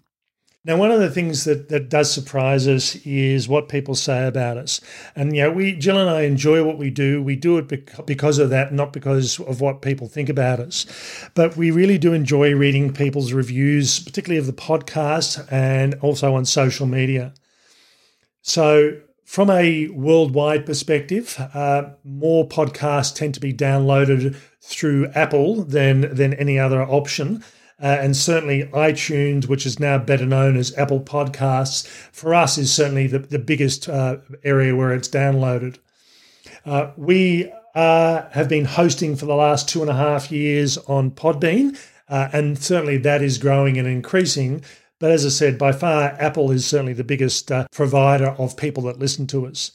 Now, 0.65 0.75
one 0.75 0.91
of 0.91 0.99
the 0.99 1.09
things 1.09 1.45
that, 1.45 1.69
that 1.69 1.87
does 1.89 2.11
surprise 2.11 2.67
us 2.67 2.97
is 3.05 3.47
what 3.47 3.69
people 3.69 3.95
say 3.95 4.27
about 4.27 4.57
us. 4.57 4.81
And, 5.15 5.31
know, 5.31 5.51
we, 5.51 5.73
Jill 5.73 5.97
and 5.97 6.09
I 6.09 6.23
enjoy 6.23 6.61
what 6.63 6.77
we 6.77 6.89
do. 6.89 7.23
We 7.23 7.37
do 7.37 7.57
it 7.57 8.05
because 8.05 8.37
of 8.37 8.49
that, 8.49 8.73
not 8.73 8.91
because 8.91 9.39
of 9.39 9.61
what 9.61 9.81
people 9.81 10.09
think 10.09 10.27
about 10.27 10.59
us. 10.59 10.85
But 11.35 11.55
we 11.55 11.71
really 11.71 11.97
do 11.97 12.11
enjoy 12.11 12.53
reading 12.53 12.91
people's 12.91 13.31
reviews, 13.31 13.99
particularly 13.99 14.39
of 14.39 14.45
the 14.45 14.51
podcast 14.51 15.47
and 15.49 15.93
also 16.01 16.35
on 16.35 16.43
social 16.43 16.85
media. 16.85 17.33
So, 18.41 18.99
from 19.23 19.49
a 19.49 19.87
worldwide 19.89 20.65
perspective, 20.65 21.37
uh, 21.53 21.89
more 22.03 22.47
podcasts 22.47 23.13
tend 23.13 23.33
to 23.33 23.41
be 23.41 23.53
downloaded 23.53 24.37
through 24.61 25.07
Apple 25.15 25.63
than, 25.63 26.13
than 26.15 26.33
any 26.33 26.57
other 26.57 26.81
option. 26.81 27.43
Uh, 27.79 27.97
and 28.01 28.15
certainly 28.15 28.63
iTunes, 28.73 29.47
which 29.47 29.65
is 29.65 29.79
now 29.79 29.97
better 29.97 30.25
known 30.25 30.57
as 30.57 30.75
Apple 30.77 30.99
Podcasts, 31.01 31.87
for 32.11 32.33
us 32.33 32.57
is 32.57 32.73
certainly 32.73 33.07
the, 33.07 33.19
the 33.19 33.39
biggest 33.39 33.87
uh, 33.87 34.17
area 34.43 34.75
where 34.75 34.93
it's 34.93 35.09
downloaded. 35.09 35.77
Uh, 36.65 36.91
we 36.97 37.51
uh, 37.75 38.27
have 38.31 38.49
been 38.49 38.65
hosting 38.65 39.15
for 39.15 39.27
the 39.27 39.35
last 39.35 39.69
two 39.69 39.81
and 39.81 39.89
a 39.91 39.93
half 39.93 40.31
years 40.31 40.77
on 40.87 41.11
Podbean, 41.11 41.77
Uh, 42.09 42.29
and 42.31 42.57
certainly 42.57 42.97
that 42.97 43.21
is 43.21 43.37
growing 43.37 43.77
and 43.77 43.87
increasing. 43.87 44.63
But 44.99 45.11
as 45.11 45.25
I 45.25 45.29
said, 45.29 45.57
by 45.57 45.73
far, 45.73 46.15
Apple 46.19 46.51
is 46.51 46.65
certainly 46.65 46.93
the 46.93 47.03
biggest 47.03 47.51
uh, 47.51 47.67
provider 47.71 48.29
of 48.39 48.55
people 48.55 48.83
that 48.83 48.97
listen 48.97 49.27
to 49.27 49.45
us. 49.45 49.71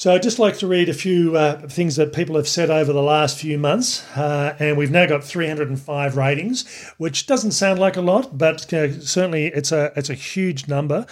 So 0.00 0.14
I'd 0.14 0.22
just 0.22 0.38
like 0.38 0.56
to 0.60 0.66
read 0.66 0.88
a 0.88 0.94
few 0.94 1.36
uh, 1.36 1.68
things 1.68 1.96
that 1.96 2.14
people 2.14 2.36
have 2.36 2.48
said 2.48 2.70
over 2.70 2.90
the 2.90 3.02
last 3.02 3.38
few 3.38 3.58
months. 3.58 4.02
Uh, 4.16 4.56
and 4.58 4.78
we've 4.78 4.90
now 4.90 5.04
got 5.04 5.22
305 5.22 6.16
ratings, 6.16 6.66
which 6.96 7.26
doesn't 7.26 7.50
sound 7.50 7.78
like 7.78 7.98
a 7.98 8.00
lot, 8.00 8.38
but 8.38 8.72
uh, 8.72 8.98
certainly 9.02 9.48
it's 9.48 9.72
a, 9.72 9.92
it's 9.96 10.08
a 10.08 10.14
huge 10.14 10.68
number. 10.68 11.04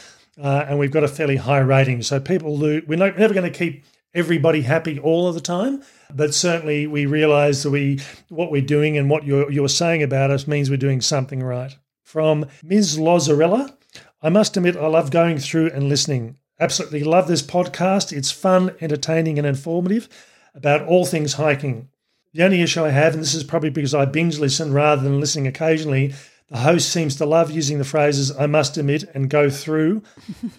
Uh, 0.42 0.64
and 0.66 0.79
we've 0.79 0.90
got 0.90 1.05
a 1.05 1.09
fairly 1.09 1.37
high 1.37 1.59
rating. 1.59 2.01
So 2.01 2.18
people, 2.18 2.59
do, 2.59 2.81
we're 2.87 2.96
not, 2.96 3.18
never 3.18 3.35
going 3.35 3.53
to 3.53 3.59
keep 3.59 3.85
everybody 4.14 4.62
happy 4.62 4.98
all 4.98 5.29
of 5.29 5.35
the 5.35 5.42
time, 5.42 5.83
but 6.14 6.33
certainly 6.33 6.87
we 6.87 7.05
realise 7.05 7.64
that 7.64 7.70
we 7.70 8.01
what 8.31 8.51
we're 8.51 8.62
doing 8.62 8.96
and 8.96 9.11
what 9.11 9.22
you're, 9.22 9.53
you're 9.53 9.68
saying 9.68 10.03
about 10.03 10.31
us 10.31 10.48
means 10.48 10.70
we're 10.70 10.79
doing 10.79 11.03
something 11.03 11.42
right. 11.42 11.77
From 12.05 12.46
Ms. 12.62 12.96
Lozarella, 12.96 13.77
I 14.22 14.31
must 14.31 14.57
admit 14.57 14.79
I 14.79 14.87
love 14.87 15.11
going 15.11 15.37
through 15.37 15.72
and 15.72 15.90
listening. 15.90 16.38
Absolutely 16.60 17.04
love 17.04 17.28
this 17.28 17.42
podcast. 17.42 18.12
It's 18.12 18.30
fun, 18.30 18.74
entertaining, 18.80 19.38
and 19.38 19.46
informative 19.46 20.08
about 20.54 20.82
all 20.86 21.04
things 21.04 21.34
hiking. 21.34 21.88
The 22.34 22.44
only 22.44 22.62
issue 22.62 22.84
I 22.84 22.90
have, 22.90 23.14
and 23.14 23.22
this 23.22 23.34
is 23.34 23.44
probably 23.44 23.70
because 23.70 23.94
I 23.94 24.04
binge 24.04 24.38
listen 24.38 24.72
rather 24.72 25.02
than 25.02 25.20
listening 25.20 25.46
occasionally, 25.46 26.14
the 26.48 26.58
host 26.58 26.88
seems 26.88 27.16
to 27.16 27.26
love 27.26 27.50
using 27.50 27.78
the 27.78 27.84
phrases 27.84 28.34
I 28.36 28.46
must 28.46 28.76
admit 28.76 29.04
and 29.14 29.28
go 29.28 29.50
through, 29.50 30.02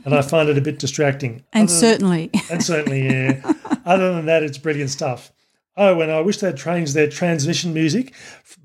and 0.05 0.13
I 0.13 0.21
find 0.21 0.47
it 0.47 0.57
a 0.57 0.62
bit 0.62 0.79
distracting. 0.79 1.43
and 1.53 1.67
Other 1.67 1.73
certainly. 1.73 2.27
Than, 2.27 2.41
and 2.51 2.63
certainly, 2.63 3.05
yeah. 3.05 3.53
Other 3.85 4.13
than 4.13 4.25
that, 4.27 4.43
it's 4.43 4.57
brilliant 4.57 4.91
stuff. 4.91 5.31
Oh, 5.75 6.01
and 6.01 6.12
I 6.12 6.21
wish 6.21 6.38
they'd 6.38 6.57
changed 6.57 6.93
their 6.93 7.09
transmission 7.09 7.73
music 7.73 8.13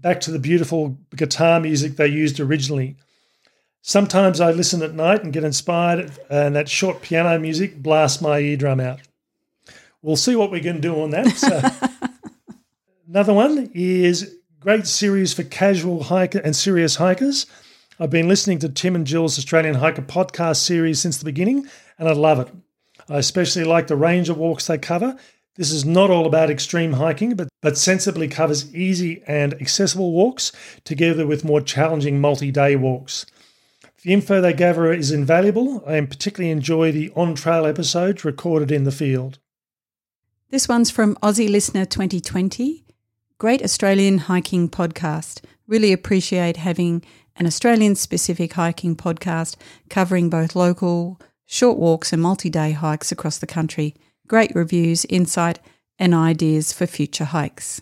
back 0.00 0.20
to 0.22 0.30
the 0.30 0.38
beautiful 0.38 0.98
guitar 1.14 1.60
music 1.60 1.96
they 1.96 2.08
used 2.08 2.40
originally. 2.40 2.96
Sometimes 3.86 4.40
I 4.40 4.50
listen 4.50 4.80
at 4.80 4.94
night 4.94 5.22
and 5.22 5.30
get 5.30 5.44
inspired, 5.44 6.10
and 6.30 6.56
that 6.56 6.70
short 6.70 7.02
piano 7.02 7.38
music 7.38 7.82
blasts 7.82 8.22
my 8.22 8.38
eardrum 8.38 8.80
out. 8.80 9.00
We'll 10.00 10.16
see 10.16 10.34
what 10.34 10.50
we 10.50 10.62
can 10.62 10.80
do 10.80 11.02
on 11.02 11.10
that. 11.10 11.28
So, 11.36 11.60
another 13.08 13.34
one 13.34 13.70
is 13.74 14.36
great 14.58 14.86
series 14.86 15.34
for 15.34 15.42
casual 15.42 16.04
hiker 16.04 16.38
and 16.38 16.56
serious 16.56 16.96
hikers. 16.96 17.44
I've 18.00 18.08
been 18.08 18.26
listening 18.26 18.58
to 18.60 18.70
Tim 18.70 18.96
and 18.96 19.06
Jill's 19.06 19.38
Australian 19.38 19.74
Hiker 19.74 20.00
podcast 20.00 20.60
series 20.62 20.98
since 20.98 21.18
the 21.18 21.26
beginning, 21.26 21.68
and 21.98 22.08
I 22.08 22.12
love 22.12 22.40
it. 22.40 22.48
I 23.10 23.18
especially 23.18 23.64
like 23.64 23.88
the 23.88 23.96
range 23.96 24.30
of 24.30 24.38
walks 24.38 24.66
they 24.66 24.78
cover. 24.78 25.18
This 25.56 25.70
is 25.70 25.84
not 25.84 26.08
all 26.08 26.24
about 26.24 26.48
extreme 26.48 26.94
hiking, 26.94 27.36
but, 27.36 27.48
but 27.60 27.76
sensibly 27.76 28.28
covers 28.28 28.74
easy 28.74 29.22
and 29.26 29.52
accessible 29.60 30.12
walks 30.12 30.52
together 30.84 31.26
with 31.26 31.44
more 31.44 31.60
challenging 31.60 32.18
multi 32.18 32.50
day 32.50 32.76
walks. 32.76 33.26
The 34.04 34.12
info 34.12 34.42
they 34.42 34.52
gather 34.52 34.92
is 34.92 35.10
invaluable. 35.10 35.82
I 35.86 35.98
particularly 36.02 36.50
enjoy 36.50 36.92
the 36.92 37.10
on 37.16 37.34
trail 37.34 37.64
episodes 37.64 38.22
recorded 38.22 38.70
in 38.70 38.84
the 38.84 38.92
field. 38.92 39.38
This 40.50 40.68
one's 40.68 40.90
from 40.90 41.16
Aussie 41.16 41.48
Listener 41.48 41.86
2020. 41.86 42.84
Great 43.38 43.62
Australian 43.62 44.18
hiking 44.18 44.68
podcast. 44.68 45.42
Really 45.66 45.90
appreciate 45.90 46.58
having 46.58 47.02
an 47.36 47.46
Australian 47.46 47.94
specific 47.94 48.52
hiking 48.52 48.94
podcast 48.94 49.56
covering 49.88 50.28
both 50.28 50.54
local, 50.54 51.18
short 51.46 51.78
walks, 51.78 52.12
and 52.12 52.20
multi 52.20 52.50
day 52.50 52.72
hikes 52.72 53.10
across 53.10 53.38
the 53.38 53.46
country. 53.46 53.94
Great 54.28 54.54
reviews, 54.54 55.06
insight, 55.06 55.60
and 55.98 56.14
ideas 56.14 56.74
for 56.74 56.86
future 56.86 57.24
hikes. 57.24 57.80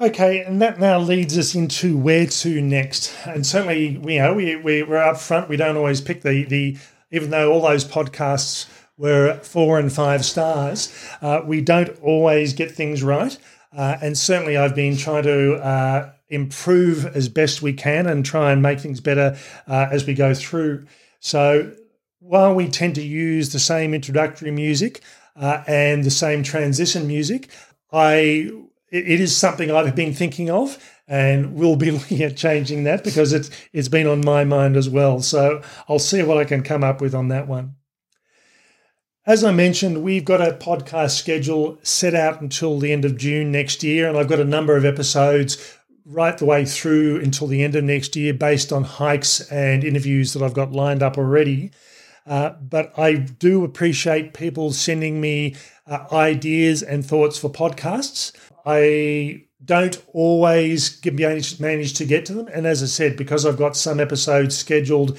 Okay, 0.00 0.42
and 0.42 0.60
that 0.60 0.80
now 0.80 0.98
leads 0.98 1.36
us 1.38 1.54
into 1.54 1.96
where 1.96 2.26
to 2.26 2.60
next. 2.60 3.14
And 3.26 3.46
certainly, 3.46 3.88
you 3.90 4.18
know, 4.18 4.34
we, 4.34 4.56
we, 4.56 4.82
we're 4.82 4.96
up 4.96 5.18
front. 5.18 5.48
We 5.48 5.56
don't 5.56 5.76
always 5.76 6.00
pick 6.00 6.22
the, 6.22 6.44
the 6.44 6.78
even 7.10 7.30
though 7.30 7.52
all 7.52 7.60
those 7.60 7.84
podcasts 7.84 8.68
were 8.96 9.38
four 9.42 9.78
and 9.78 9.92
five 9.92 10.24
stars, 10.24 10.92
uh, 11.20 11.42
we 11.44 11.60
don't 11.60 11.90
always 12.02 12.52
get 12.54 12.70
things 12.70 13.02
right. 13.02 13.36
Uh, 13.76 13.98
and 14.02 14.16
certainly, 14.16 14.56
I've 14.56 14.74
been 14.74 14.96
trying 14.96 15.22
to 15.24 15.54
uh, 15.56 16.12
improve 16.28 17.04
as 17.14 17.28
best 17.28 17.62
we 17.62 17.72
can 17.72 18.06
and 18.06 18.24
try 18.24 18.50
and 18.50 18.62
make 18.62 18.80
things 18.80 19.00
better 19.00 19.36
uh, 19.68 19.88
as 19.90 20.06
we 20.06 20.14
go 20.14 20.34
through. 20.34 20.86
So, 21.20 21.72
while 22.18 22.54
we 22.54 22.68
tend 22.68 22.94
to 22.96 23.02
use 23.02 23.52
the 23.52 23.58
same 23.58 23.94
introductory 23.94 24.50
music 24.50 25.02
uh, 25.36 25.62
and 25.66 26.02
the 26.02 26.10
same 26.10 26.42
transition 26.42 27.06
music, 27.06 27.50
I 27.92 28.50
it 28.92 29.20
is 29.20 29.36
something 29.36 29.70
I've 29.70 29.96
been 29.96 30.14
thinking 30.14 30.50
of 30.50 30.78
and 31.08 31.54
we'll 31.54 31.76
be 31.76 31.90
looking 31.92 32.22
at 32.22 32.36
changing 32.36 32.84
that 32.84 33.02
because 33.04 33.32
it's 33.32 33.50
it's 33.72 33.88
been 33.88 34.06
on 34.06 34.24
my 34.24 34.44
mind 34.44 34.76
as 34.76 34.88
well. 34.88 35.20
So 35.20 35.62
I'll 35.88 35.98
see 35.98 36.22
what 36.22 36.38
I 36.38 36.44
can 36.44 36.62
come 36.62 36.84
up 36.84 37.00
with 37.00 37.14
on 37.14 37.28
that 37.28 37.48
one. 37.48 37.76
As 39.24 39.44
I 39.44 39.52
mentioned, 39.52 40.02
we've 40.02 40.24
got 40.24 40.40
a 40.40 40.52
podcast 40.52 41.12
schedule 41.12 41.78
set 41.82 42.12
out 42.12 42.40
until 42.40 42.80
the 42.80 42.92
end 42.92 43.04
of 43.04 43.16
June 43.16 43.52
next 43.52 43.84
year, 43.84 44.08
and 44.08 44.18
I've 44.18 44.28
got 44.28 44.40
a 44.40 44.44
number 44.44 44.76
of 44.76 44.84
episodes 44.84 45.78
right 46.04 46.36
the 46.36 46.44
way 46.44 46.64
through 46.64 47.20
until 47.20 47.46
the 47.46 47.62
end 47.62 47.76
of 47.76 47.84
next 47.84 48.16
year 48.16 48.34
based 48.34 48.72
on 48.72 48.82
hikes 48.82 49.40
and 49.52 49.84
interviews 49.84 50.32
that 50.32 50.42
I've 50.42 50.54
got 50.54 50.72
lined 50.72 51.04
up 51.04 51.18
already. 51.18 51.70
Uh, 52.26 52.50
but 52.50 52.96
I 52.98 53.14
do 53.14 53.64
appreciate 53.64 54.34
people 54.34 54.72
sending 54.72 55.20
me 55.20 55.56
uh, 55.86 56.06
ideas 56.12 56.82
and 56.82 57.04
thoughts 57.04 57.38
for 57.38 57.50
podcasts. 57.50 58.32
I 58.64 59.44
don't 59.64 60.02
always 60.12 61.00
manage, 61.04 61.94
to 61.94 62.04
get 62.04 62.26
to 62.26 62.34
them. 62.34 62.48
And 62.48 62.66
as 62.66 62.82
I 62.82 62.86
said, 62.86 63.16
because 63.16 63.46
I've 63.46 63.58
got 63.58 63.76
some 63.76 64.00
episodes 64.00 64.56
scheduled 64.56 65.18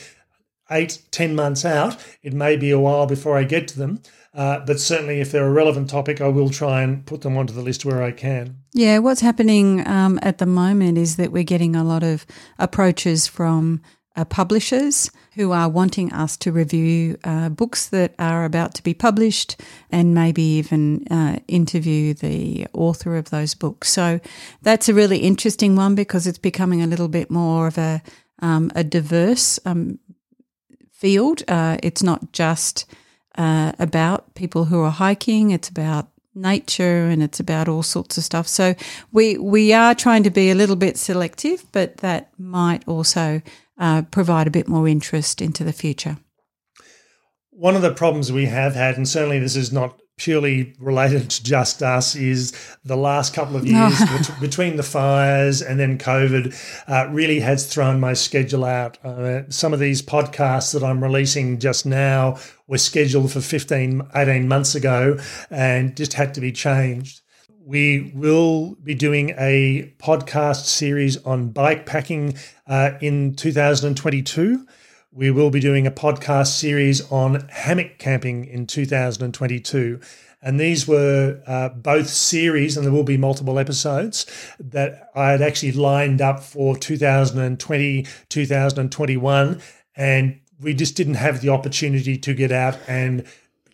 eight, 0.72 1.02
ten 1.12 1.36
months 1.36 1.66
out, 1.66 1.98
it 2.22 2.34
may 2.34 2.58
be 2.58 2.72
a 2.72 2.80
while 2.80 3.06
before 3.06 3.38
I 3.38 3.44
get 3.44 3.68
to 3.70 3.80
them. 3.80 4.02
Uh, 4.34 4.60
but 4.66 4.80
certainly, 4.80 5.22
if 5.22 5.32
they're 5.32 5.46
a 5.46 5.52
relevant 5.52 5.90
topic, 5.90 6.20
I 6.20 6.28
will 6.28 6.50
try 6.50 6.82
and 6.82 7.06
put 7.06 7.22
them 7.22 7.38
onto 7.38 7.54
the 7.54 7.62
list 7.62 7.86
where 7.86 8.02
I 8.02 8.12
can. 8.12 8.58
Yeah, 8.74 8.98
what's 8.98 9.22
happening 9.22 9.86
um, 9.88 10.18
at 10.24 10.40
the 10.40 10.48
moment 10.48 10.98
is 10.98 11.18
that 11.18 11.32
we're 11.32 11.44
getting 11.44 11.76
a 11.76 11.84
lot 11.84 12.02
of 12.02 12.26
approaches 12.58 13.28
from 13.28 13.82
uh, 14.16 14.26
publishers 14.26 15.12
who 15.36 15.52
are 15.52 15.68
wanting 15.68 16.14
us 16.14 16.38
to 16.38 16.52
review 16.52 17.18
uh, 17.24 17.50
books 17.50 17.90
that 17.90 18.14
are 18.20 18.46
about 18.46 18.74
to 18.76 18.84
be 18.84 18.94
published 18.94 19.60
and 19.92 20.14
maybe 20.14 20.44
even 20.44 21.08
uh, 21.10 21.40
interview 21.48 22.14
the 22.14 22.68
author 22.74 23.16
of 23.16 23.30
those 23.30 23.56
books. 23.56 23.90
So 23.90 24.20
that's 24.62 24.90
a 24.90 24.94
really 24.94 25.20
interesting 25.20 25.76
one 25.76 25.96
because 25.96 26.28
it's 26.28 26.38
becoming 26.38 26.82
a 26.82 26.88
little 26.88 27.08
bit 27.08 27.32
more 27.32 27.68
of 27.68 27.78
a 27.78 28.02
um, 28.40 28.72
a 28.76 28.84
diverse 28.84 29.60
um, 29.66 30.00
field. 30.92 31.44
Uh, 31.48 31.78
it's 31.82 32.04
not 32.04 32.32
just 32.32 32.86
uh, 33.36 33.72
about 33.80 34.36
people 34.36 34.66
who 34.66 34.82
are 34.82 34.92
hiking; 34.92 35.52
it's 35.52 35.70
about 35.70 36.10
nature 36.36 37.06
and 37.06 37.22
it's 37.22 37.40
about 37.40 37.68
all 37.68 37.84
sorts 37.84 38.18
of 38.18 38.24
stuff. 38.24 38.48
So 38.48 38.76
we 39.12 39.38
we 39.38 39.74
are 39.74 39.96
trying 39.96 40.24
to 40.24 40.30
be 40.30 40.50
a 40.50 40.56
little 40.56 40.76
bit 40.76 40.98
selective, 40.98 41.66
but 41.72 41.98
that 41.98 42.32
might 42.38 42.88
also 42.88 43.42
uh, 43.78 44.04
provide 44.04 44.48
a 44.48 44.52
bit 44.52 44.68
more 44.68 44.88
interest 44.88 45.42
into 45.42 45.64
the 45.64 45.74
future. 45.74 46.18
One 47.52 47.76
of 47.76 47.82
the 47.82 47.94
problems 47.94 48.32
we 48.32 48.46
have 48.46 48.76
had, 48.76 48.96
and 48.96 49.08
certainly 49.08 49.40
this 49.40 49.56
is 49.56 49.72
not 49.72 50.00
purely 50.18 50.76
related 50.80 51.30
to 51.30 51.44
just 51.44 51.82
us, 51.82 52.16
is 52.16 52.52
the 52.84 52.96
last 52.96 53.34
couple 53.34 53.56
of 53.56 53.66
years 53.68 54.00
between 54.40 54.76
the 54.76 54.84
fires 54.84 55.62
and 55.62 55.80
then 55.80 55.98
COVID 55.98 56.56
uh, 56.88 57.12
really 57.12 57.40
has 57.40 57.72
thrown 57.72 58.00
my 58.00 58.14
schedule 58.14 58.66
out. 58.66 59.04
Uh, 59.04 59.50
some 59.50 59.74
of 59.74 59.80
these 59.80 60.02
podcasts 60.02 60.74
that 60.74 60.84
I'm 60.84 61.04
releasing 61.04 61.60
just 61.60 61.86
now 61.86 62.38
were 62.68 62.78
scheduled 62.78 63.32
for 63.32 63.42
15, 63.42 64.10
18 64.16 64.48
months 64.48 64.76
ago 64.76 65.18
and 65.50 65.96
just 65.96 66.14
had 66.14 66.34
to 66.36 66.42
be 66.42 66.52
changed. 66.52 67.23
We 67.66 68.12
will 68.14 68.76
be 68.84 68.94
doing 68.94 69.30
a 69.38 69.94
podcast 69.98 70.66
series 70.66 71.16
on 71.24 71.52
bike 71.52 71.86
packing 71.86 72.36
uh, 72.68 72.92
in 73.00 73.36
2022. 73.36 74.68
We 75.14 75.32
will 75.32 75.50
be 75.50 75.62
doing 75.62 75.88
a 75.88 75.92
podcast 75.92 76.48
series 76.48 77.10
on 77.10 77.48
hammock 77.48 78.00
camping 78.00 78.44
in 78.44 78.68
2022. 78.68 80.02
And 80.42 80.60
these 80.60 80.90
were 80.90 81.42
uh, 81.48 81.70
both 81.70 82.10
series, 82.10 82.76
and 82.76 82.86
there 82.86 82.92
will 82.92 83.06
be 83.06 83.16
multiple 83.16 83.58
episodes 83.58 84.26
that 84.60 85.10
I 85.16 85.30
had 85.30 85.42
actually 85.42 85.72
lined 85.72 86.22
up 86.22 86.44
for 86.44 86.76
2020, 86.76 88.06
2021. 88.28 89.62
And 89.96 90.40
we 90.60 90.74
just 90.74 90.98
didn't 90.98 91.14
have 91.14 91.40
the 91.40 91.50
opportunity 91.50 92.18
to 92.18 92.34
get 92.34 92.52
out 92.52 92.78
and 92.90 93.26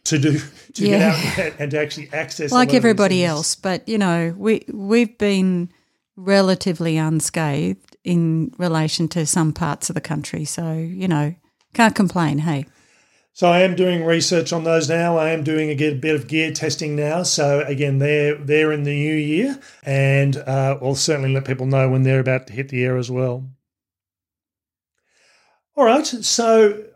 to 0.10 0.20
do 0.20 0.40
to 0.74 0.88
yeah. 0.88 1.36
get 1.36 1.54
out 1.54 1.60
and 1.60 1.72
to 1.72 1.80
actually 1.80 2.10
access 2.14 2.52
like 2.52 2.74
everybody 2.74 3.24
else. 3.24 3.56
But 3.56 3.88
you 3.88 3.98
know, 3.98 4.34
we 4.38 4.66
we've 4.72 5.18
been 5.18 5.72
relatively 6.16 6.98
unscathed 6.98 7.98
in 8.04 8.54
relation 8.58 9.08
to 9.10 9.26
some 9.26 9.54
parts 9.54 9.90
of 9.90 9.96
the 9.96 10.02
country, 10.02 10.46
so 10.46 10.74
you 10.74 11.08
know, 11.08 11.36
can't 11.74 11.96
complain. 11.96 12.40
Hey. 12.40 12.66
So 13.34 13.48
I 13.48 13.62
am 13.62 13.76
doing 13.76 14.04
research 14.04 14.52
on 14.52 14.66
those 14.66 14.90
now. 14.90 15.18
I 15.18 15.30
am 15.30 15.44
doing 15.44 15.70
a 15.70 15.94
bit 15.94 16.16
of 16.16 16.28
gear 16.28 16.52
testing 16.52 16.98
now. 16.98 17.24
So 17.24 17.62
again, 17.62 18.00
they're 18.00 18.36
they're 18.36 18.74
in 18.74 18.84
the 18.84 18.92
new 18.92 19.16
year, 19.16 19.60
and 19.84 20.36
uh, 20.36 20.78
we'll 20.82 20.96
certainly 20.96 21.34
let 21.34 21.46
people 21.46 21.66
know 21.66 21.90
when 21.90 22.04
they're 22.04 22.20
about 22.20 22.48
to 22.48 22.54
hit 22.54 22.68
the 22.70 22.84
air 22.84 22.98
as 22.98 23.10
well. 23.10 23.50
All 25.78 25.86
right. 25.86 26.06
So 26.06 26.89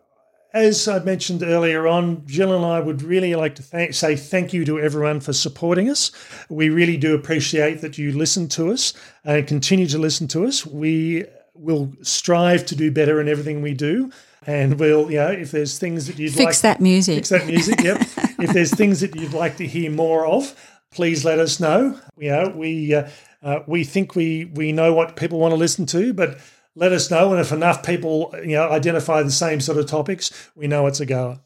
as 0.53 0.87
I 0.87 0.99
mentioned 0.99 1.41
earlier 1.41 1.87
on, 1.87 2.25
Jill 2.27 2.55
and 2.55 2.63
I 2.63 2.79
would 2.79 3.01
really 3.01 3.33
like 3.35 3.55
to 3.55 3.63
thank, 3.63 3.93
say 3.95 4.15
thank 4.15 4.53
you 4.53 4.63
to 4.65 4.79
everyone 4.79 5.19
for 5.19 5.33
supporting 5.33 5.89
us. 5.89 6.11
We 6.47 6.69
really 6.69 6.97
do 6.97 7.15
appreciate 7.15 7.81
that 7.81 7.97
you 7.97 8.11
listen 8.11 8.47
to 8.49 8.71
us 8.71 8.93
and 9.23 9.47
continue 9.47 9.87
to 9.87 9.97
listen 9.97 10.27
to 10.29 10.45
us. 10.45 10.65
We 10.65 11.25
will 11.55 11.93
strive 12.03 12.67
to 12.67 12.75
do 12.75 12.91
better 12.91 13.19
in 13.19 13.27
everything 13.27 13.63
we 13.63 13.73
do. 13.73 14.11
And 14.45 14.79
we'll, 14.79 15.09
you 15.09 15.17
know, 15.17 15.31
if 15.31 15.51
there's 15.51 15.79
things 15.79 16.05
that 16.07 16.19
you'd 16.19 16.33
fix 16.33 16.45
like, 16.45 16.77
that 16.77 16.81
music, 16.81 17.15
fix 17.15 17.29
that 17.29 17.47
music. 17.47 17.81
Yep. 17.81 18.01
if 18.39 18.53
there's 18.53 18.73
things 18.73 18.99
that 18.99 19.15
you'd 19.15 19.33
like 19.33 19.57
to 19.57 19.65
hear 19.65 19.89
more 19.89 20.27
of, 20.27 20.53
please 20.91 21.25
let 21.25 21.39
us 21.39 21.59
know. 21.59 21.99
You 22.17 22.29
know, 22.29 22.53
we 22.55 22.93
uh, 22.93 23.09
uh, 23.41 23.59
we 23.65 23.85
think 23.85 24.15
we 24.15 24.45
we 24.45 24.71
know 24.71 24.93
what 24.93 25.15
people 25.15 25.39
want 25.39 25.53
to 25.53 25.57
listen 25.57 25.85
to, 25.87 26.13
but 26.13 26.39
let 26.75 26.91
us 26.91 27.11
know. 27.11 27.31
And 27.31 27.39
if 27.39 27.51
enough 27.51 27.83
people, 27.83 28.33
you 28.43 28.55
know, 28.55 28.69
identify 28.69 29.21
the 29.23 29.31
same 29.31 29.61
sort 29.61 29.77
of 29.77 29.85
topics, 29.85 30.49
we 30.55 30.67
know 30.67 30.87
it's 30.87 30.99
a 30.99 31.05
goer. 31.05 31.39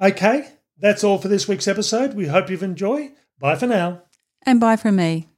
Okay, 0.00 0.48
that's 0.78 1.04
all 1.04 1.18
for 1.18 1.28
this 1.28 1.46
week's 1.46 1.68
episode. 1.68 2.14
We 2.14 2.26
hope 2.26 2.50
you've 2.50 2.62
enjoyed. 2.62 3.12
Bye 3.38 3.56
for 3.56 3.66
now. 3.66 4.02
And 4.44 4.60
bye 4.60 4.76
from 4.76 4.96
me. 4.96 5.28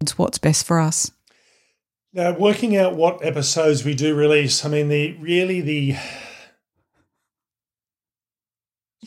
It's 0.00 0.18
what's 0.18 0.38
best 0.38 0.66
for 0.66 0.78
us. 0.78 1.10
Now, 2.16 2.32
working 2.32 2.78
out 2.78 2.96
what 2.96 3.22
episodes 3.22 3.84
we 3.84 3.94
do 3.94 4.14
release, 4.14 4.64
I 4.64 4.70
mean, 4.70 4.88
the 4.88 5.12
really 5.20 5.60
the. 5.60 5.96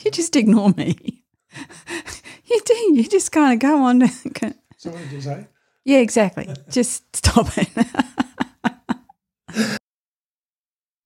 You 0.01 0.11
just 0.11 0.37
ignore 0.37 0.69
me. 0.69 1.23
you 2.45 2.61
do. 2.63 2.73
You 2.93 3.03
just 3.03 3.33
kind 3.33 3.51
of 3.51 3.59
go 3.59 3.83
on. 3.83 4.07
so, 4.77 4.91
what 4.91 4.99
did 4.99 5.11
you 5.11 5.19
say? 5.19 5.45
Yeah, 5.83 5.97
exactly. 5.97 6.47
just 6.69 7.13
stop 7.13 7.49
it. 7.57 7.67